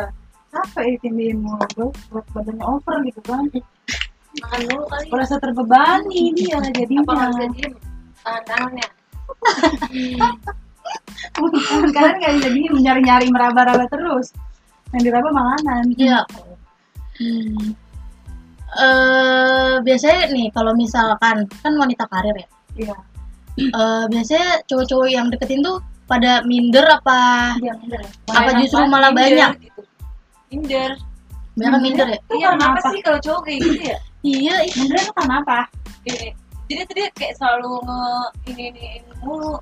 capek 0.52 1.00
ditindihin 1.00 1.40
mulu 1.42 1.64
bro 1.74 1.88
berat 2.12 2.28
badannya 2.36 2.64
over 2.68 2.96
gitu 3.08 3.22
kan 3.24 3.46
makan 4.32 4.60
dulu 4.64 4.84
kali. 4.88 5.06
Merasa 5.12 5.36
terbebani 5.40 6.22
dia 6.36 6.56
apa 6.56 6.64
nggak 6.64 6.74
jadinya 6.76 7.02
bisa 7.04 7.48
diem 7.52 7.74
tangan 8.22 8.44
tangannya 8.48 8.88
kalian 11.96 12.18
kayak 12.20 12.38
jadi 12.44 12.62
nyari-nyari 12.84 13.28
meraba-raba 13.32 13.86
terus. 13.88 14.36
Yang 14.92 15.02
diraba 15.08 15.30
makanan 15.32 15.84
Iya. 15.96 16.20
Hmm. 17.22 17.76
Eh 18.72 19.74
biasanya 19.84 20.32
nih 20.32 20.48
kalau 20.56 20.72
misalkan 20.76 21.48
kan 21.64 21.74
wanita 21.76 22.08
karir 22.08 22.36
ya. 22.36 22.48
iya. 22.76 22.96
Eh 23.60 24.04
biasanya 24.12 24.64
cowok-cowok 24.68 25.08
yang 25.12 25.28
deketin 25.32 25.64
tuh 25.64 25.80
pada 26.08 26.44
minder 26.44 26.84
apa? 26.88 27.56
Dia 27.60 27.76
minder. 27.80 28.00
Ya 28.04 28.36
Apa 28.36 28.52
justru 28.60 28.84
malah 28.88 29.12
minder. 29.16 29.28
banyak? 29.28 29.52
Minder. 30.52 30.92
Banyak 31.56 31.80
minder 31.80 32.08
ya? 32.12 32.20
Itu 32.20 32.34
iya 32.36 32.48
kenapa 32.56 32.80
apa? 32.80 32.90
sih 32.92 33.02
kalau 33.02 33.20
cowok 33.24 33.42
kayak 33.48 33.60
gitu 33.64 33.82
ya? 33.88 33.98
Iya, 34.22 34.56
ih. 34.68 34.74
mindernya 34.78 35.04
itu 35.08 35.14
karena 35.18 35.36
apa? 35.42 35.60
Gini, 36.06 36.28
jadi 36.70 36.82
tadi 36.86 37.02
kayak 37.18 37.34
selalu 37.40 37.72
nge 37.88 38.02
ini 38.52 38.64
ini 38.76 38.88
mulu. 39.24 39.56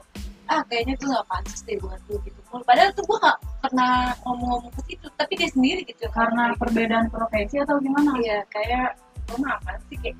Ah 0.50 0.66
kayaknya 0.66 0.98
gue 0.98 1.14
gak 1.14 1.28
pantas 1.30 1.62
deh 1.62 1.78
buat 1.78 2.02
lu 2.10 2.18
gitu 2.26 2.42
padahal 2.66 2.90
tuh 2.98 3.06
gue 3.06 3.18
gak 3.22 3.38
pernah 3.62 4.18
ngomong-ngomong 4.26 4.74
ke 4.74 4.82
situ 4.90 5.06
tapi 5.14 5.38
dia 5.38 5.46
sendiri 5.54 5.86
gitu 5.86 6.10
karena 6.10 6.58
perbedaan 6.58 7.06
profesi 7.14 7.62
atau 7.62 7.78
gimana? 7.78 8.18
Iya 8.18 8.42
kayak 8.50 8.98
lu 9.30 9.46
mah 9.46 9.62
apa 9.62 9.78
sih 9.86 9.98
kayak 10.02 10.18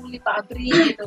kuli 0.00 0.16
pabrik 0.24 0.96
gitu? 0.96 1.04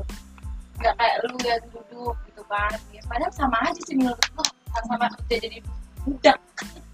Nggak 0.78 0.94
kayak 1.02 1.16
lu 1.26 1.36
yang 1.42 1.64
duduk 1.74 2.16
gitu 2.30 2.42
kan. 2.46 2.78
Ya, 2.94 3.02
padahal 3.10 3.34
sama 3.34 3.58
aja 3.66 3.82
sih 3.82 3.98
menurut 3.98 4.22
gue 4.22 4.46
sama 4.70 5.10
kerja 5.18 5.36
jadi 5.50 5.58
budak 6.06 6.38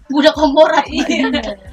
budak 0.06 0.34
komporat 0.38 0.86
iya. 0.86 1.26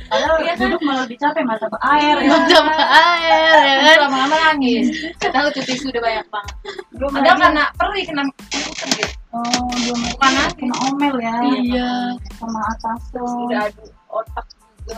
Padahal 0.09 0.35
Iya 0.41 0.53
kan? 0.57 0.65
duduk 0.65 0.81
malah 0.85 1.03
lebih 1.05 1.17
capek 1.21 1.43
mata 1.45 1.65
air 1.93 2.15
ya. 2.21 2.33
Sama 2.49 2.73
air 2.81 3.57
ya 3.61 3.75
kan? 3.81 3.97
Lama-lama 4.09 4.35
nangis 4.51 4.89
tahu 5.21 5.47
cuti 5.53 5.73
sudah 5.77 6.01
banyak 6.01 6.25
banget. 6.33 6.55
Belum 6.97 7.11
ada 7.17 7.31
karena 7.37 7.63
perih 7.77 8.03
kena 8.09 8.23
kutukan 8.49 8.89
gitu 8.97 9.13
oh 9.33 9.65
belum 9.85 9.99
Bukan 10.13 10.31
nangis. 10.33 10.53
kena 10.57 10.75
omel 10.89 11.15
ya. 11.21 11.35
Iya. 11.41 11.91
Sama 12.37 12.59
atasan 12.73 13.21
udah 13.21 13.61
adu 13.69 13.85
otak 14.09 14.45
juga. 14.85 14.97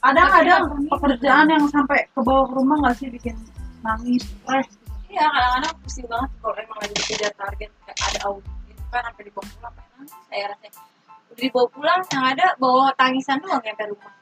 Kan 0.00 0.16
kadang-kadang 0.16 0.62
pekerjaan 0.88 1.46
yang 1.52 1.64
sampai 1.68 2.08
ke 2.08 2.20
bawah 2.24 2.48
rumah 2.56 2.76
nggak 2.80 2.96
sih 2.96 3.08
bikin 3.12 3.36
nangis 3.84 4.24
stres? 4.24 4.66
Iya 5.10 5.26
kadang-kadang 5.26 5.74
pusing 5.84 6.06
banget 6.08 6.30
kalau 6.40 6.54
emang 6.56 6.78
lagi 6.80 6.94
dikejar 6.96 7.32
target 7.36 7.70
kayak 7.84 7.98
ada 8.08 8.18
audit 8.30 8.78
kan 8.90 9.02
sampai 9.06 9.22
dibawa 9.28 9.44
pulang 9.54 9.74
kayak 9.76 9.90
nangis. 9.94 10.12
Saya 10.30 10.44
rasanya 10.50 10.70
udah 10.80 10.99
dibawa 11.38 11.66
pulang 11.70 12.00
yang 12.10 12.24
ada 12.34 12.46
bawa 12.58 12.90
tangisan 12.98 13.38
doang 13.42 13.62
nyampe 13.62 13.84
rumah. 13.86 14.12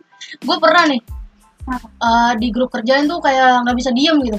Gue 0.45 0.57
pernah 0.61 0.85
nih 0.91 1.03
eh, 1.77 2.33
di 2.41 2.49
grup 2.53 2.71
kerjaan 2.73 3.09
tuh 3.09 3.21
kayak 3.23 3.65
nggak 3.65 3.77
bisa 3.77 3.91
diem 3.95 4.19
gitu. 4.25 4.39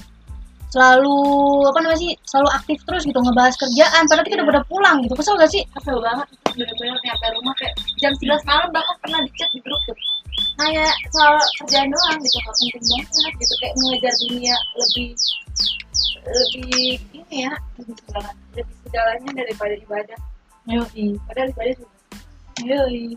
Selalu 0.70 1.18
apa 1.66 1.82
namanya 1.82 1.98
sih 1.98 2.14
selalu 2.30 2.50
aktif 2.54 2.78
terus 2.86 3.02
gitu 3.02 3.18
ngebahas 3.18 3.58
kerjaan. 3.58 4.06
Padahal 4.06 4.26
kita 4.26 4.36
udah 4.38 4.48
pada 4.54 4.62
pulang 4.70 4.98
gitu 5.02 5.14
kesel 5.18 5.34
gak 5.42 5.50
sih? 5.50 5.66
Kesel 5.74 5.98
banget 5.98 6.30
itu 6.30 6.62
bener-bener 6.62 6.98
nyampe 7.02 7.26
rumah 7.42 7.54
kayak 7.58 7.74
jam 7.98 8.14
11 8.14 8.46
malam 8.46 8.70
bahkan 8.70 8.96
pernah 9.02 9.20
di 9.26 9.32
chat 9.34 9.50
di 9.50 9.60
grup 9.66 9.82
tuh. 9.90 9.98
Kayak 10.62 10.94
soal 11.10 11.36
kerjaan 11.64 11.90
doang 11.90 12.18
gitu 12.22 12.38
nggak 12.38 12.56
penting 12.62 13.02
banget 13.02 13.34
gitu 13.42 13.54
kayak 13.58 13.74
mengejar 13.82 14.14
dunia 14.30 14.56
lebih 14.78 15.10
lebih 16.30 16.86
ini 17.18 17.38
ya 17.50 17.54
lebih 17.82 17.96
segala 18.06 18.30
lebih 18.54 18.76
segalanya 18.86 19.30
daripada 19.34 19.74
ibadah. 19.74 20.20
Yoi. 20.70 21.18
padahal 21.26 21.50
ibadah 21.50 21.74
juga 21.82 21.99
Yoi. 22.66 23.16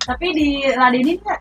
tapi 0.00 0.26
di 0.32 0.64
nggak 0.66 1.40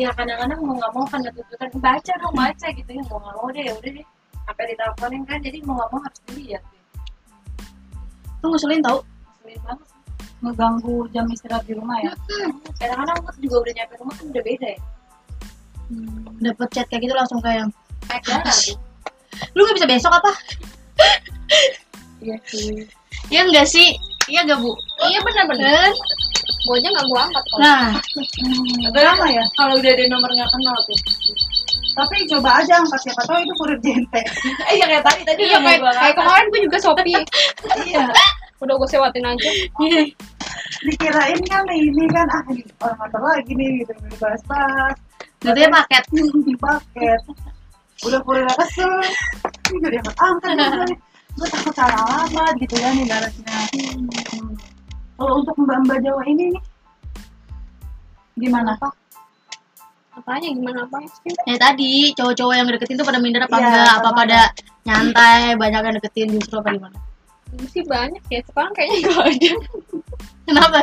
ya 0.00 0.08
kadang-kadang 0.16 0.60
mau 0.64 0.74
nggak 0.78 0.92
mau 0.96 1.04
kan 1.04 1.20
ada 1.20 1.36
tuntutan 1.36 1.68
baca 1.82 2.12
dong 2.16 2.34
baca 2.34 2.66
gitu 2.72 2.90
ya 2.90 3.02
mau 3.12 3.18
nggak 3.20 3.34
mau 3.36 3.48
deh 3.52 3.62
ya 3.66 3.72
udah 3.76 3.92
deh. 3.92 4.06
Sampai 4.42 4.64
diteleponin 4.72 5.22
kan 5.28 5.38
jadi 5.44 5.58
mau 5.62 5.74
nggak 5.76 5.90
mau 5.92 6.00
harus 6.00 6.20
dilihat 6.26 6.62
tuh 8.42 8.48
ngeselin 8.50 8.82
tau? 8.82 8.98
Sulit 9.38 9.60
banget 9.62 9.86
sih. 9.86 10.00
ngeganggu 10.42 10.96
jam 11.14 11.24
istirahat 11.30 11.62
di 11.70 11.78
rumah 11.78 11.94
ya. 12.02 12.12
Kadang-kadang 12.82 13.16
aku 13.22 13.38
juga 13.38 13.56
udah 13.62 13.72
nyampe 13.78 13.94
rumah 14.02 14.14
kan 14.18 14.26
udah 14.34 14.42
beda 14.42 14.68
ya. 14.74 14.80
Dapet 16.42 16.68
chat 16.74 16.86
kayak 16.90 17.02
gitu 17.06 17.14
langsung 17.14 17.38
kayak 17.38 17.70
darah 18.26 18.56
gitu 18.66 18.80
lu 19.56 19.64
nggak 19.64 19.76
bisa 19.80 19.88
besok 19.88 20.12
apa? 20.12 20.32
Iya 22.22 22.36
sih. 22.46 22.86
Ya 23.30 23.42
enggak 23.46 23.66
sih 23.66 23.94
iya 24.30 24.40
gak 24.46 24.58
bu? 24.62 24.70
Iya 25.02 25.18
benar-benar 25.22 25.90
gue 26.62 26.74
aja 26.78 26.88
nggak 26.94 27.06
gue 27.10 27.20
angkat 27.26 27.44
kok 27.50 27.58
nah. 27.58 27.90
Lama 28.94 29.26
ya 29.26 29.44
kalau 29.58 29.74
udah 29.82 29.90
ada 29.98 30.04
nomor 30.06 30.30
nggak 30.30 30.50
kenal 30.54 30.76
tuh. 30.86 30.98
Tapi 31.92 32.16
coba 32.30 32.50
aja 32.62 32.72
angkat 32.78 33.00
siapa 33.02 33.22
tahu 33.26 33.38
itu 33.42 33.54
kurir 33.58 33.78
jente. 33.82 34.20
Eh 34.70 34.76
ya 34.80 34.86
kayak 34.86 35.04
tadi 35.04 35.22
tadi 35.26 35.40
iya 35.50 35.58
kayak 35.58 35.82
kayak 35.82 35.98
angkat. 35.98 36.14
kemarin 36.22 36.46
gue 36.54 36.60
juga 36.70 36.78
shopee. 36.78 37.22
Iya. 37.90 38.06
Udah 38.62 38.74
gue 38.78 38.88
sewatin 38.88 39.26
aja. 39.26 39.50
Dikirain 40.86 41.40
kan 41.50 41.66
ini 41.74 42.04
kan 42.10 42.26
ah 42.30 42.42
ini 42.46 42.62
orang 42.78 42.98
kantor 43.06 43.22
lagi 43.26 43.52
nih 43.58 43.68
gitu. 43.82 43.92
Dibahas-bahas. 44.06 44.96
Jatuhnya 45.42 45.68
paket. 45.82 46.02
Di 46.14 46.56
paket. 46.64 47.20
Udah 48.06 48.20
kurir 48.22 48.46
kesel 48.54 48.90
ini 49.70 49.76
gak 49.82 49.90
diangkat 49.94 50.16
angkat 50.18 50.54
gue 51.32 51.48
takut 51.48 51.74
salah 51.74 51.96
alamat 51.98 52.54
gitu 52.58 52.76
kan 52.76 52.94
ibaratnya 52.94 53.58
Hmm. 53.72 54.52
kalau 55.16 55.38
untuk 55.38 55.54
mbak-mbak 55.56 56.02
Jawa 56.02 56.22
ini 56.26 56.50
nih 56.50 56.62
gimana 58.38 58.74
pak 58.76 58.92
apanya 60.12 60.48
gimana 60.50 60.84
apa 60.84 60.98
ya 61.46 61.56
tadi 61.56 62.12
cowok-cowok 62.12 62.54
yang 62.54 62.66
deketin 62.68 62.96
tuh 62.96 63.06
pada 63.06 63.16
minder 63.16 63.40
apa 63.40 63.54
Iya, 63.54 63.64
enggak 63.64 63.88
apa 63.94 64.02
sama. 64.04 64.18
pada 64.18 64.40
nyantai 64.82 65.40
banyak 65.54 65.80
yang 65.82 65.94
deketin 65.96 66.28
justru 66.32 66.56
apa 66.58 66.70
gimana 66.70 66.98
Ini 67.52 67.66
sih 67.68 67.84
banyak 67.84 68.22
ya 68.28 68.40
sekarang 68.44 68.72
kayaknya 68.72 68.98
nggak 69.02 69.24
ada 69.24 69.52
kenapa 70.42 70.78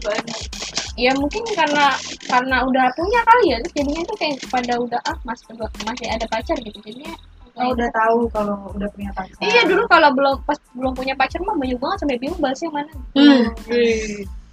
banyak. 0.00 0.38
ya 0.94 1.10
mungkin 1.18 1.42
karena 1.50 1.86
karena 2.24 2.56
udah 2.62 2.86
punya 2.94 3.20
kali 3.20 3.44
ya 3.50 3.56
terus 3.58 3.74
jadinya 3.74 4.02
tuh 4.06 4.16
kayak 4.16 4.36
pada 4.46 4.74
udah 4.78 5.00
ah 5.02 5.16
mas 5.26 5.40
masih 5.82 6.06
ada 6.08 6.24
pacar 6.30 6.56
gitu 6.60 6.78
jadinya 6.80 7.12
oh, 7.58 7.68
udah 7.74 7.88
tahu 7.94 8.18
kalau 8.30 8.56
udah 8.74 8.88
punya 8.94 9.10
pacar. 9.14 9.38
Iya 9.40 9.62
dulu 9.66 9.82
kalau 9.86 10.10
belum 10.14 10.34
pas 10.46 10.58
belum 10.74 10.92
punya 10.94 11.14
pacar 11.14 11.38
mah 11.42 11.54
banyak 11.54 11.78
banget 11.78 11.98
sampai 12.02 12.18
bingung 12.18 12.40
bahasnya 12.42 12.70
mana. 12.70 12.92
Hmm. 13.14 13.42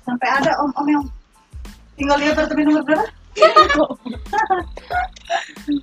sampai 0.01 0.27
ada 0.33 0.57
om-om 0.57 0.87
yang 0.89 1.03
tinggal 1.93 2.17
lihat 2.17 2.33
apartemen 2.37 2.65
nomor 2.69 2.83
berapa? 2.85 3.05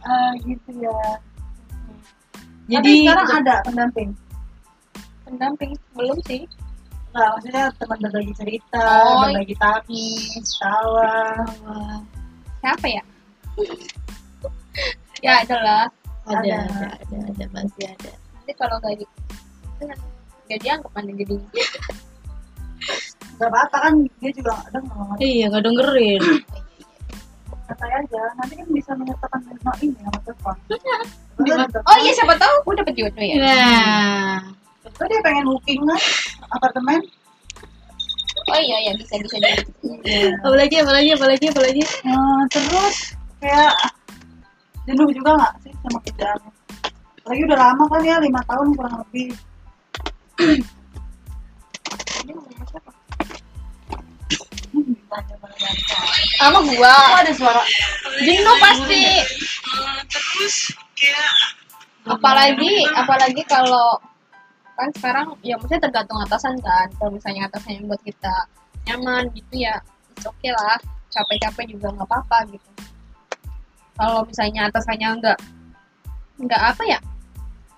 Ah, 0.04 0.36
gitu 0.44 0.70
ya. 0.84 1.00
Jadi 2.68 2.92
Tapi 2.92 3.00
sekarang 3.08 3.28
ada 3.40 3.54
pendamping? 3.64 4.10
Pendamping? 5.24 5.72
Belum 5.96 6.18
sih. 6.28 6.44
Nggak, 7.16 7.28
maksudnya 7.32 7.64
teman 7.80 7.98
berbagi 8.04 8.32
cerita, 8.36 8.84
Oh. 8.84 9.32
berbagi 9.32 9.56
tangis, 9.56 10.44
tawa. 10.60 11.40
siapa 12.60 12.86
ya? 12.86 13.02
Ya 15.18 15.42
adalah 15.42 15.90
ada 16.28 16.38
Ada. 16.38 16.56
ada 16.68 16.86
ada 17.00 17.16
ada 17.32 17.44
pasti 17.50 17.82
ada. 17.84 18.10
Nanti 18.12 18.52
kalau 18.54 18.76
nggak 18.78 18.92
gitu 19.00 19.14
jadi 20.48 20.66
anggap 20.80 20.92
mana 20.96 21.12
jadi 21.12 21.36
Gak 23.38 23.48
apa-apa 23.54 23.76
kan 23.78 23.92
dia 24.18 24.30
juga 24.34 24.50
nggak 24.58 24.70
dengar. 24.74 25.14
iya 25.22 25.44
nggak 25.46 25.62
dengerin. 25.62 26.22
Kata 27.68 27.84
aja, 27.84 28.22
nanti 28.40 28.54
kan 28.56 28.68
bisa 28.72 28.90
menyertakan 28.96 29.40
nama 29.44 29.72
ini 29.84 29.92
nama 30.00 30.18
telepon. 30.24 30.56
oh 31.84 31.96
iya 32.00 32.12
siapa 32.16 32.34
tahu 32.34 32.52
aku 32.64 32.70
dapet 32.74 32.94
jodoh 32.96 33.20
ya. 33.22 33.34
Nah 33.38 34.36
Terus 34.82 35.06
dia 35.12 35.20
pengen 35.22 35.44
booking 35.46 35.84
kan? 35.84 36.00
Apartemen. 36.50 37.00
oh 38.48 38.58
iya 38.58 38.76
ya 38.88 38.92
bisa 38.96 39.14
bisa 39.20 39.36
jadi 39.36 39.62
apalagi 40.40 40.80
apalagi 40.80 41.10
apalagi 41.12 41.44
apalagi 41.52 41.82
Nah, 42.08 42.42
terus 42.48 43.12
kayak 43.44 43.74
jenuh 44.88 45.08
juga 45.12 45.30
nggak 45.36 45.52
sih 45.60 45.72
sama 45.84 45.98
kerjaannya? 46.00 46.52
Lagi 47.28 47.42
udah 47.44 47.58
lama 47.60 47.84
kan 47.92 48.00
ya, 48.00 48.16
lima 48.24 48.40
tahun 48.48 48.66
kurang 48.72 48.94
lebih. 49.04 49.36
Sama 56.40 56.58
gua 56.64 56.94
Oh, 57.12 57.16
ada 57.20 57.32
suara. 57.36 57.62
jenuh 58.24 58.56
pasti 58.58 59.02
apalagi 62.08 62.88
apalagi 62.96 63.42
kalau 63.44 64.00
kan 64.78 64.88
sekarang 64.96 65.26
ya 65.44 65.58
maksudnya 65.60 65.90
tergantung 65.90 66.18
atasan 66.24 66.56
kan 66.64 66.88
kalau 66.96 67.10
misalnya 67.12 67.46
atasan 67.50 67.78
yang 67.78 67.84
buat 67.90 68.02
kita 68.06 68.34
nyaman 68.88 69.28
gitu 69.36 69.68
ya 69.68 69.76
oke 70.24 70.34
okay 70.38 70.50
lah 70.54 70.78
capek-capek 71.12 71.76
juga 71.76 71.92
nggak 71.94 72.08
apa-apa 72.08 72.38
gitu 72.54 72.70
kalau 73.98 74.22
misalnya 74.24 74.70
atasannya 74.70 75.08
nggak 75.18 75.38
nggak 76.38 76.62
apa 76.62 76.82
ya 76.86 76.98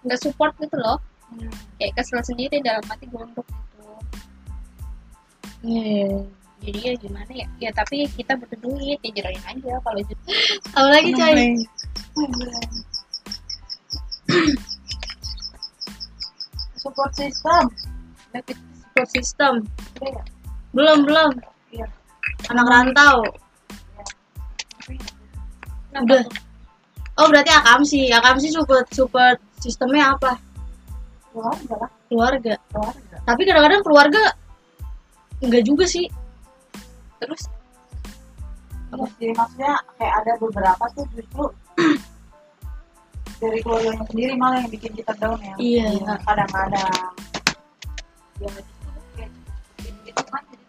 nggak 0.05 0.21
support 0.21 0.53
gitu 0.61 0.77
loh 0.77 1.01
kayak 1.81 1.97
kesel 1.97 2.21
sendiri 2.21 2.61
dalam 2.61 2.85
hati 2.87 3.09
gondok 3.09 3.47
gitu 3.49 3.89
Iya. 5.61 6.25
jadi 6.61 6.79
ya 6.81 6.93
gimana 7.01 7.33
ya 7.33 7.47
ya 7.61 7.71
tapi 7.73 8.05
kita 8.17 8.37
butuh 8.37 8.59
duit 8.61 9.01
ya 9.01 9.11
jerain 9.17 9.45
aja 9.49 9.81
kalau 9.81 10.01
gitu 10.05 10.23
apalagi 10.77 11.11
coy 11.17 11.35
Support 16.81 17.13
system. 17.13 17.63
Support 18.33 19.09
system 19.13 19.53
Ada 20.01 20.07
ya? 20.17 20.23
belum 20.73 20.99
belum 21.05 21.31
Iya. 21.75 21.87
anak 22.49 22.67
rantau 22.67 23.21
udah. 25.95 26.23
oh 27.19 27.27
berarti 27.27 27.51
akamsi 27.51 28.01
akamsi 28.15 28.49
support 28.55 28.87
support 28.95 29.39
sistemnya 29.59 30.15
apa? 30.15 30.39
Keluarga 31.31 31.75
lah, 31.87 31.91
keluarga. 32.11 32.55
Keluarga. 32.71 33.17
tapi 33.27 33.43
kadang-kadang 33.47 33.83
keluarga 33.87 34.23
enggak 35.43 35.63
juga 35.67 35.85
sih. 35.87 36.07
Terus? 37.21 37.43
Iya 38.91 39.07
sih, 39.19 39.31
maksudnya 39.39 39.73
kayak 39.99 40.15
ada 40.25 40.33
beberapa 40.43 40.85
tuh 40.99 41.07
justru 41.15 41.45
dari 43.41 43.59
keluarganya 43.63 44.05
sendiri 44.11 44.35
malah 44.35 44.59
yang 44.67 44.71
bikin 44.73 44.93
kita 44.99 45.13
down 45.23 45.39
ya. 45.39 45.55
Iya. 45.57 45.89
Kadang-kadang. 46.27 47.13
ya 48.41 48.51
itu 50.11 50.23
kan 50.27 50.43
jadi 50.49 50.65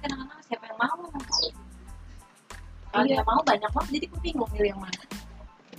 kadang-kadang 0.00 0.42
siapa 0.48 0.64
yang 0.66 0.78
mau 0.80 1.02
kalau 2.90 3.04
Iya. 3.06 3.22
mau 3.22 3.40
banyak 3.40 3.70
banget 3.70 3.90
jadi 3.92 4.06
aku 4.06 4.16
bingung 4.20 4.50
milih 4.50 4.70
yang 4.70 4.80
mana 4.80 5.02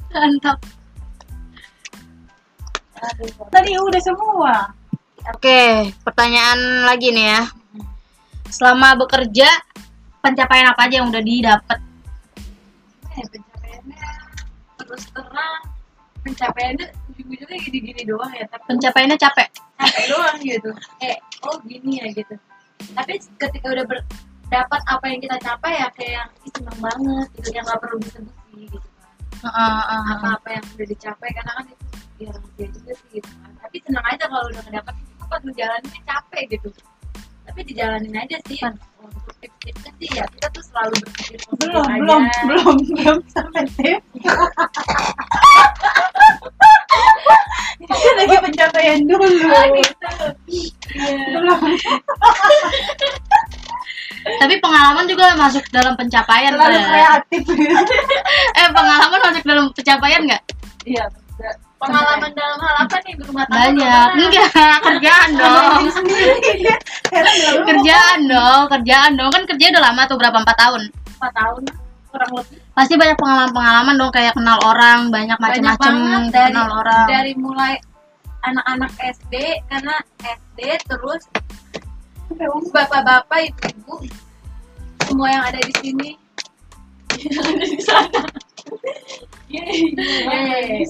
mantap 0.10 0.58
Tadi 3.50 3.74
udah 3.74 3.98
semua. 3.98 4.54
Oke, 5.34 5.90
pertanyaan 6.06 6.86
lagi 6.86 7.10
nih 7.10 7.34
ya. 7.34 7.42
Selama 8.46 8.94
bekerja, 8.94 9.50
pencapaian 10.22 10.70
apa 10.70 10.86
aja 10.86 11.02
yang 11.02 11.10
udah 11.10 11.18
didapat? 11.20 11.80
eh, 13.12 13.26
pencapaiannya 13.28 14.10
terus 14.78 15.04
terang 15.12 15.62
pencapaiannya 16.22 16.86
ujung-ujungnya 17.10 17.58
gini-gini 17.60 18.02
doang 18.06 18.32
ya 18.32 18.46
tapi 18.48 18.64
Pencapaiannya 18.72 19.18
capek. 19.18 19.48
capek 19.76 20.04
doang 20.08 20.36
gitu 20.40 20.72
eh 21.02 21.18
oh 21.44 21.58
gini 21.66 22.00
ya 22.00 22.08
gitu 22.08 22.36
tapi 22.94 23.20
ketika 23.36 23.68
udah 23.68 23.84
ber- 23.84 24.08
dapat 24.52 24.82
apa 24.84 25.06
yang 25.08 25.20
kita 25.24 25.38
capai 25.40 25.72
ya 25.80 25.88
kayak 25.96 26.12
yang 26.20 26.30
"Ih, 26.44 26.52
seneng 26.52 26.80
banget 26.84 27.28
gitu 27.40 27.50
yang 27.56 27.64
nggak 27.64 27.80
perlu 27.80 27.98
disebut 28.04 28.36
sih 28.52 28.64
gitu 28.68 28.88
kan 29.00 29.14
Heeh, 29.42 29.72
heeh, 29.72 29.88
heeh. 29.88 30.16
apa-apa 30.20 30.48
yang 30.54 30.66
udah 30.76 30.88
dicapai 30.92 31.30
karena 31.32 31.52
kan 31.56 31.66
itu 31.66 31.86
ya 32.22 32.30
rahasia 32.36 32.68
juga 32.76 32.92
sih 33.00 33.10
gitu 33.18 33.30
kan 33.40 33.52
tapi 33.64 33.78
senang 33.88 34.06
aja 34.06 34.26
kalau 34.28 34.46
udah 34.52 34.62
ngedapet 34.68 34.94
itu 35.00 35.24
pas 35.26 35.42
ngejalaninnya 35.42 36.02
capek 36.04 36.44
gitu 36.52 36.70
tapi 37.42 37.60
dijalanin 37.66 38.16
aja 38.16 38.38
sih 38.46 38.58
untuk 39.02 39.34
tips-tipsnya 39.42 39.92
sih 39.98 40.10
ya 40.14 40.24
kita 40.30 40.48
tuh 40.54 40.64
selalu 40.68 40.94
berpikir 41.02 41.40
Belum, 41.58 41.86
aja 41.88 42.00
belum, 42.04 42.22
belum, 42.48 42.76
belum 43.00 43.18
sampai 43.34 43.64
tips. 43.80 44.06
Ini 47.82 48.12
lagi 48.14 48.36
pencapaian 48.46 49.00
dulu. 49.10 49.26
Belum. 51.34 51.60
Tapi 54.22 54.54
pengalaman 54.62 55.06
juga 55.10 55.34
masuk 55.38 55.64
dalam 55.74 55.94
pencapaian. 55.98 56.54
Terlalu 56.54 56.78
Teh. 56.78 56.86
kreatif. 56.88 57.42
Eh, 58.62 58.70
pengalaman 58.72 59.20
masuk 59.20 59.44
dalam 59.44 59.66
pencapaian 59.74 60.22
nggak? 60.28 60.44
iya 60.82 61.06
pengalaman 61.82 62.32
dalam 62.38 62.58
hal 62.62 62.76
apa 62.86 62.96
nih 63.02 63.14
berumah 63.18 63.46
tangga 63.50 63.66
Banyak. 63.74 64.08
Enggak, 64.22 64.78
kerjaan 64.86 65.30
dong. 65.34 65.82
Kerjaan 67.70 68.20
dong, 68.30 68.64
kerjaan 68.70 69.12
dong. 69.18 69.30
Kan 69.34 69.44
kerja 69.50 69.66
udah 69.74 69.84
lama 69.90 70.02
tuh 70.06 70.18
berapa 70.22 70.38
empat 70.38 70.58
tahun. 70.62 70.82
empat 71.18 71.32
tahun 71.34 71.64
kurang 72.12 72.32
lebih 72.36 72.60
Pasti 72.76 72.94
banyak 73.00 73.18
pengalaman-pengalaman 73.18 73.96
dong 73.98 74.12
kayak 74.12 74.34
kenal 74.36 74.60
orang, 74.68 75.10
banyak 75.10 75.38
macam-macam 75.40 75.94
kenal 76.30 76.70
orang. 76.84 77.06
dari 77.08 77.34
mulai 77.40 77.80
anak-anak 78.42 78.92
SD 79.00 79.34
karena 79.70 79.96
SD 80.22 80.60
terus 80.90 81.24
bapak-bapak 82.40 83.40
ibu-ibu 83.52 83.96
semua 85.08 85.28
yang 85.28 85.44
ada 85.44 85.60
di 85.60 85.74
sini 85.84 86.10
yang 87.20 87.44
ada 87.44 87.66
di 87.66 87.80
sana 87.82 88.22
Yeay. 89.52 90.88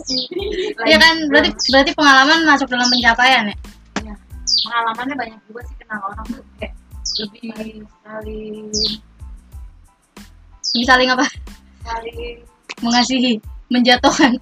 Iya 0.86 0.98
kan, 1.02 1.16
berarti 1.34 1.50
berarti 1.74 1.92
pengalaman 1.98 2.46
masuk 2.46 2.70
dalam 2.70 2.86
pencapaian 2.94 3.50
ya. 3.50 3.56
Ya, 4.06 4.14
pengalamannya 4.70 5.16
banyak 5.18 5.40
juga 5.50 5.66
sih 5.66 5.76
kenal 5.82 5.98
orang 6.06 6.26
tuh 6.30 6.46
kayak 6.62 6.74
lebih 7.26 7.82
saling 8.06 8.70
Bisa 10.78 10.94
saling 10.94 11.10
apa? 11.10 11.26
saling 11.82 12.46
Mengasihi, 12.86 13.42
menjatuhkan. 13.74 14.38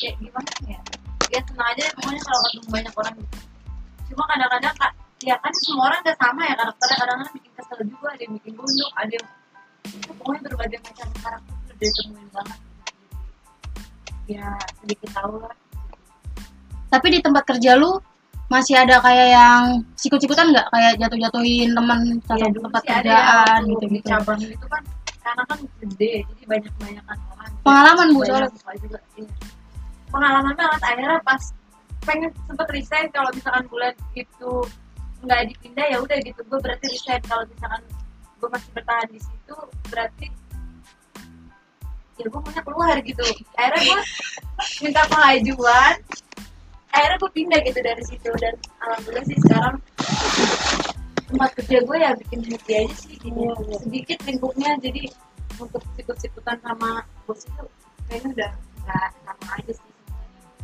kayak 0.00 0.14
gimana 0.20 0.52
ya 0.68 0.80
ya 1.32 1.40
senang 1.48 1.68
aja 1.74 1.84
pokoknya 1.98 2.20
kalau 2.22 2.40
ketemu 2.46 2.68
banyak 2.70 2.94
orang 2.94 3.14
gitu 3.18 3.36
cuma 4.12 4.22
kadang-kadang 4.30 4.74
kak 4.78 4.92
ya 5.24 5.36
kan 5.40 5.52
semua 5.64 5.88
orang 5.88 6.00
gak 6.04 6.18
sama 6.20 6.42
ya 6.44 6.54
karakternya 6.54 6.96
kadang-kadang 7.00 7.32
bikin 7.32 7.52
kesel 7.56 7.78
juga 7.88 8.06
ada 8.12 8.22
yang 8.22 8.32
bikin 8.36 8.52
gunung 8.54 8.92
ada 8.92 9.12
yang 9.12 9.26
ya, 9.88 10.12
pokoknya 10.12 10.40
berbagai 10.44 10.78
macam 10.84 11.08
karakter 11.20 11.54
udah 11.64 11.76
ditemuin 11.80 12.28
banget 12.30 12.58
ya 14.24 14.46
sedikit 14.80 15.10
tahu 15.12 15.34
lah 15.40 15.54
Tapi 16.92 17.06
di 17.10 17.18
tempat 17.18 17.42
kerja 17.42 17.74
lu 17.74 17.98
masih 18.46 18.78
ada 18.78 19.02
kayak 19.02 19.28
yang 19.34 19.62
sikut-sikutan 19.98 20.52
nggak 20.52 20.68
kayak 20.70 20.92
jatuh-jatuhin 21.00 21.74
teman 21.74 22.00
satu 22.28 22.38
ya 22.38 22.48
tempat 22.52 22.82
kerjaan 22.86 23.60
ya, 23.64 23.70
gitu 23.72 23.84
gitu. 23.88 24.06
cabang 24.06 24.38
itu 24.44 24.66
kan 24.68 24.82
karena 25.24 25.42
kan 25.48 25.58
gede 25.80 26.12
jadi 26.22 26.44
banyak 26.44 26.72
banyakan 26.76 27.18
orang 27.32 27.50
Pengalaman, 27.64 28.06
Bu, 28.12 28.20
soalnya. 28.28 28.52
juga 28.76 29.00
iya. 29.16 29.32
pengalaman 30.12 30.54
banget 30.54 30.80
akhirnya 30.84 31.18
pas 31.24 31.42
pengen 32.04 32.30
sempet 32.44 32.68
resign 32.70 33.08
kalau 33.10 33.32
misalkan 33.32 33.64
bulan 33.72 33.96
itu 34.12 34.52
nggak 35.24 35.40
dipindah 35.50 35.86
ya 35.88 35.98
udah 36.00 36.16
gitu. 36.20 36.40
Gue 36.46 36.58
berarti 36.60 36.86
resign. 36.92 37.22
Kalau 37.24 37.44
misalkan 37.48 37.82
gue 38.38 38.48
masih 38.52 38.70
bertahan 38.76 39.08
di 39.08 39.20
situ 39.20 39.56
berarti 39.88 40.26
ya 42.14 42.26
gue 42.30 42.40
maunya 42.40 42.62
keluar 42.62 42.96
gitu. 43.02 43.24
Akhirnya 43.58 43.82
gue 43.82 44.00
minta 44.84 45.02
pengajuan. 45.10 45.94
Akhirnya 46.94 47.16
gue 47.18 47.30
pindah 47.34 47.60
gitu 47.66 47.80
dari 47.82 48.04
situ. 48.06 48.30
Dan 48.38 48.54
alhamdulillah 48.78 49.24
sih 49.26 49.38
sekarang 49.42 49.76
tempat 51.24 51.50
kerja 51.58 51.78
gue 51.82 51.96
ya 51.98 52.10
bikin 52.14 52.40
happy 52.46 52.72
aja 52.86 52.94
sih. 52.94 53.16
Gitu. 53.18 53.40
sedikit 53.82 54.18
lingkupnya. 54.28 54.78
Jadi 54.78 55.10
untuk 55.58 55.82
sikut-sikutan 55.94 56.58
sama 56.62 57.02
bos 57.26 57.42
itu 57.46 57.64
kayaknya 58.10 58.28
udah 58.34 58.50
nggak 58.84 59.08
sama 59.24 59.46
aja 59.58 59.72
sih. 59.74 59.90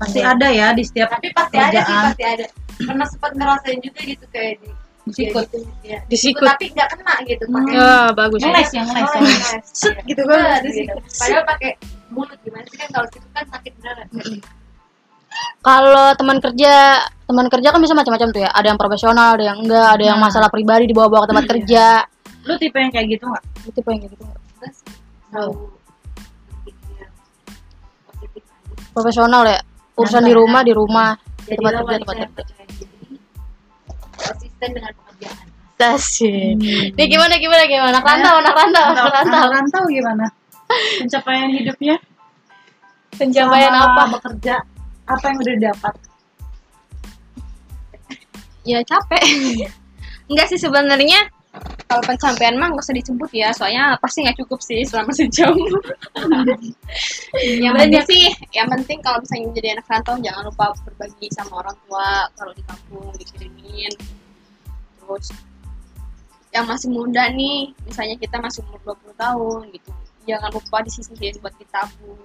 Pasti 0.01 0.21
ada 0.25 0.49
ya 0.49 0.73
di 0.73 0.81
setiap 0.81 1.13
tapi 1.13 1.29
pasti 1.37 1.57
ada 1.61 1.81
sih 1.85 1.85
kerjaan. 1.85 2.05
pasti 2.09 2.25
ada 2.25 2.45
pernah 2.83 3.07
sempat 3.07 3.33
ngerasain 3.35 3.79
juga 3.81 4.01
gitu 4.01 4.25
kayak 4.29 4.55
di 4.61 4.69
Disikut. 5.01 5.43
ya 5.43 5.49
gitu, 5.51 5.59
ya. 5.83 5.99
Disikut. 6.07 6.47
tapi 6.47 6.65
nggak 6.71 6.89
kena 6.93 7.15
gitu 7.25 7.45
pakai 7.47 7.75
Ah, 7.75 8.09
bagus. 8.13 8.41
Ngeles 8.41 8.71
ya, 8.71 8.83
ngeles. 8.85 9.09
Oh, 9.09 9.19
ngeles, 9.19 9.65
Set 9.67 9.91
iya. 9.91 10.03
gitu 10.07 10.23
kan. 10.23 10.39
Iya, 10.39 10.55
disikut. 10.63 11.03
padahal 11.11 11.45
pakai 11.49 11.71
mulut 12.11 12.39
gimana 12.41 12.65
sih 12.69 12.77
kan 12.77 12.89
kalau 12.91 13.07
situ 13.09 13.27
kan 13.31 13.45
sakit 13.49 13.73
beneran 13.77 14.07
Kalau 15.61 16.07
teman 16.15 16.39
kerja, 16.39 16.75
teman 17.25 17.47
kerja 17.49 17.69
kan 17.71 17.81
bisa 17.81 17.95
macam-macam 17.95 18.29
tuh 18.29 18.43
ya. 18.43 18.51
Ada 18.51 18.67
yang 18.67 18.79
profesional, 18.79 19.29
ada 19.35 19.45
yang 19.47 19.59
enggak, 19.59 19.89
ada 19.95 20.05
yang 20.05 20.19
Nah. 20.19 20.27
masalah 20.27 20.49
pribadi 20.49 20.85
dibawa-bawa 20.85 21.23
ke 21.23 21.29
tempat 21.31 21.45
Iya. 21.45 21.53
kerja. 21.55 21.85
Lu 22.43 22.55
tipe 22.57 22.77
yang 22.77 22.91
kayak 22.91 23.07
gitu 23.09 23.25
nggak? 23.25 23.45
Itu 23.65 23.79
apa 23.79 23.89
yang 23.89 24.01
kayak 24.01 24.13
gitu. 24.13 24.25
Positif 28.05 28.43
aja 28.43 28.91
Profesional 28.91 29.43
ya. 29.47 29.59
Urusan 29.95 30.25
di 30.25 30.33
rumah 30.33 30.63
di 30.63 30.73
rumah, 30.73 31.09
di 31.47 31.55
tempat 31.57 31.73
kerja 31.81 31.99
tempat 32.01 32.17
kerja. 32.21 32.85
konsisten 34.21 34.69
dengan 34.77 34.93
pekerjaan 34.93 35.47
Tasya. 35.81 36.37
Ini 36.93 37.05
gimana 37.09 37.41
gimana 37.41 37.65
gimana? 37.65 37.89
Anak 37.89 38.05
rantau, 38.05 38.35
anak 38.45 38.53
rantau, 38.53 38.85
anak 38.85 39.01
Anak 39.01 39.15
rantau. 39.17 39.49
rantau 39.49 39.83
gimana? 39.89 40.27
Pencapaian 41.01 41.49
hidupnya? 41.57 41.97
Pencapaian 43.17 43.73
Selama 43.73 43.97
apa? 43.97 44.03
Bekerja 44.21 44.55
apa 45.09 45.25
yang 45.33 45.39
udah 45.41 45.55
didapat? 45.57 45.95
ya 48.61 48.77
capek 48.85 49.25
enggak 50.31 50.47
sih 50.53 50.61
sebenarnya 50.61 51.33
kalau 51.91 52.03
pencapaian 52.07 52.55
mah 52.55 52.71
nggak 52.71 52.87
usah 52.87 52.95
disebut 52.95 53.31
ya 53.35 53.51
soalnya 53.51 53.99
pasti 53.99 54.23
nggak 54.23 54.39
cukup 54.39 54.63
sih 54.63 54.87
selama 54.87 55.11
sejam. 55.19 55.51
Yang 57.59 57.75
penting 57.75 58.05
sih 58.07 58.25
yang 58.55 58.71
penting 58.71 58.99
kalau 59.03 59.19
misalnya 59.19 59.51
jadi 59.59 59.69
anak 59.75 59.87
rantau 59.91 60.15
jangan 60.23 60.47
lupa 60.47 60.71
berbagi 60.87 61.27
sama 61.35 61.67
orang 61.67 61.75
tua 61.87 62.31
kalau 62.39 62.53
di 62.55 62.63
kampung 62.63 63.11
dikirimin. 63.19 63.93
Terus 65.03 65.35
yang 66.55 66.67
masih 66.71 66.89
muda 66.95 67.31
nih 67.35 67.75
misalnya 67.87 68.15
kita 68.19 68.39
masih 68.39 68.63
umur 68.71 68.95
20 68.99 69.15
tahun 69.19 69.61
gitu 69.71 69.91
jangan 70.27 70.51
lupa 70.51 70.83
disisihin 70.83 71.39
buat 71.39 71.55
ditabung 71.59 72.19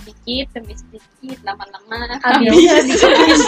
sedikit 0.00 0.46
demi 0.54 0.74
sedikit 0.76 1.38
lama-lama. 1.42 2.20
Habis. 2.20 3.42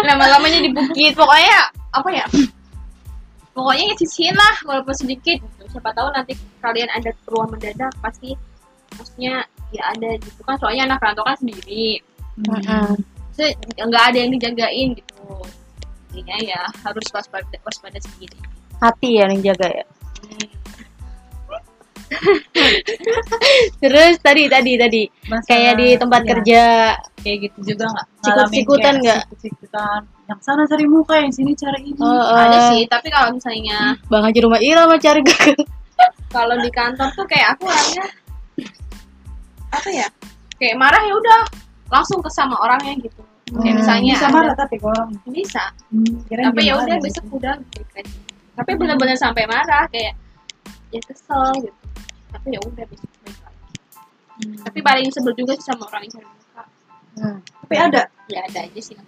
lama-lamanya 0.08 0.58
di 0.62 0.70
bukit 0.72 1.12
pokoknya 1.18 1.58
apa 1.92 2.08
ya 2.10 2.26
pokoknya 3.54 3.84
ya 3.90 3.94
sisihin 3.96 4.34
lah 4.34 4.54
walaupun 4.66 4.94
sedikit 4.98 5.38
siapa 5.70 5.94
tahu 5.94 6.10
nanti 6.10 6.34
kalian 6.58 6.90
ada 6.90 7.14
keperluan 7.14 7.54
mendadak 7.54 7.94
pasti 8.02 8.34
maksudnya 8.98 9.46
ya 9.70 9.82
ada 9.94 10.18
gitu 10.18 10.40
kan 10.42 10.58
soalnya 10.58 10.90
anak 10.90 11.02
rantau 11.02 11.24
kan 11.26 11.38
sendiri 11.38 12.02
Terus 13.34 13.54
nggak 13.78 14.04
ada 14.10 14.18
yang 14.18 14.30
dijagain 14.34 14.88
gitu 14.98 15.26
intinya 16.14 16.36
ya 16.42 16.62
harus 16.86 17.06
waspada 17.10 17.58
waspada 17.66 17.98
sendiri 17.98 18.38
Hati 18.82 19.22
ya 19.22 19.30
yang 19.30 19.40
jaga 19.42 19.70
ya. 19.70 19.86
Terus 23.82 24.14
tadi 24.20 24.44
tadi 24.46 24.72
tadi 24.76 25.02
Masalah- 25.26 25.46
kayak 25.48 25.72
di 25.80 25.88
tempat 25.98 26.20
iya. 26.20 26.28
kerja 26.30 26.62
kayak 27.22 27.38
gitu 27.48 27.58
juga 27.74 27.84
nggak? 27.90 28.06
Sikut-sikutan 28.22 28.44
Ngalamin 28.44 28.64
kayak 28.68 28.94
nggak? 29.02 29.20
Sikut-sikutan. 29.24 30.00
Yang 30.24 30.40
sana 30.40 30.64
cari 30.64 30.86
muka, 30.88 31.20
yang 31.20 31.28
sini 31.28 31.52
cari 31.52 31.84
ini. 31.84 32.00
Oh, 32.00 32.24
ada 32.32 32.72
sih 32.72 32.88
tapi 32.88 33.12
kalau 33.12 33.36
misalnya 33.36 33.92
Bang 34.08 34.24
Haji 34.24 34.40
rumah 34.40 34.56
Ira 34.56 34.88
mah 34.88 34.96
cari 34.96 35.20
gagal. 35.20 35.60
kalau 36.36 36.56
di 36.58 36.70
kantor 36.70 37.08
tuh 37.12 37.26
kayak 37.28 37.54
aku 37.54 37.68
orangnya 37.68 38.04
apa 39.68 39.88
ya? 39.90 40.08
Kayak 40.56 40.76
marah 40.78 41.02
ya 41.02 41.12
udah 41.12 41.40
langsung 41.90 42.24
ke 42.24 42.30
sama 42.30 42.56
orangnya 42.56 42.96
gitu. 42.98 43.20
Kayak 43.52 43.84
misalnya 43.84 44.12
bisa 44.16 44.26
ada- 44.26 44.34
marah 44.34 44.54
tapi 44.56 44.76
kalau 44.80 45.02
bisa. 45.28 45.64
Hmm, 45.92 46.24
tapi 46.24 46.60
ya 46.64 46.74
udah 46.74 46.96
gitu. 46.96 47.04
besok 47.04 47.24
udah. 47.30 47.54
Lagi 47.92 48.10
tapi 48.54 48.70
benar-benar 48.78 49.18
sampai 49.18 49.44
marah 49.44 49.84
kayak 49.90 50.14
ya 50.88 51.00
kesel 51.04 51.52
gitu. 51.60 51.78
Tapi 52.32 52.46
ya 52.48 52.60
udah 52.62 52.84
besok 52.88 53.10
baik 53.20 53.38
lagi 53.38 53.52
Hmm. 54.34 54.58
tapi 54.66 54.82
paling 54.82 55.06
sebel 55.14 55.30
juga 55.38 55.54
sih 55.54 55.62
sama 55.62 55.86
orang 55.86 56.10
yang 56.10 56.12
cari 56.18 56.26
muka. 56.26 56.62
Hmm. 57.14 57.38
tapi 57.62 57.74
ada? 57.78 58.02
Ya 58.26 58.40
ada 58.42 58.60
aja 58.66 58.80
sih 58.82 58.98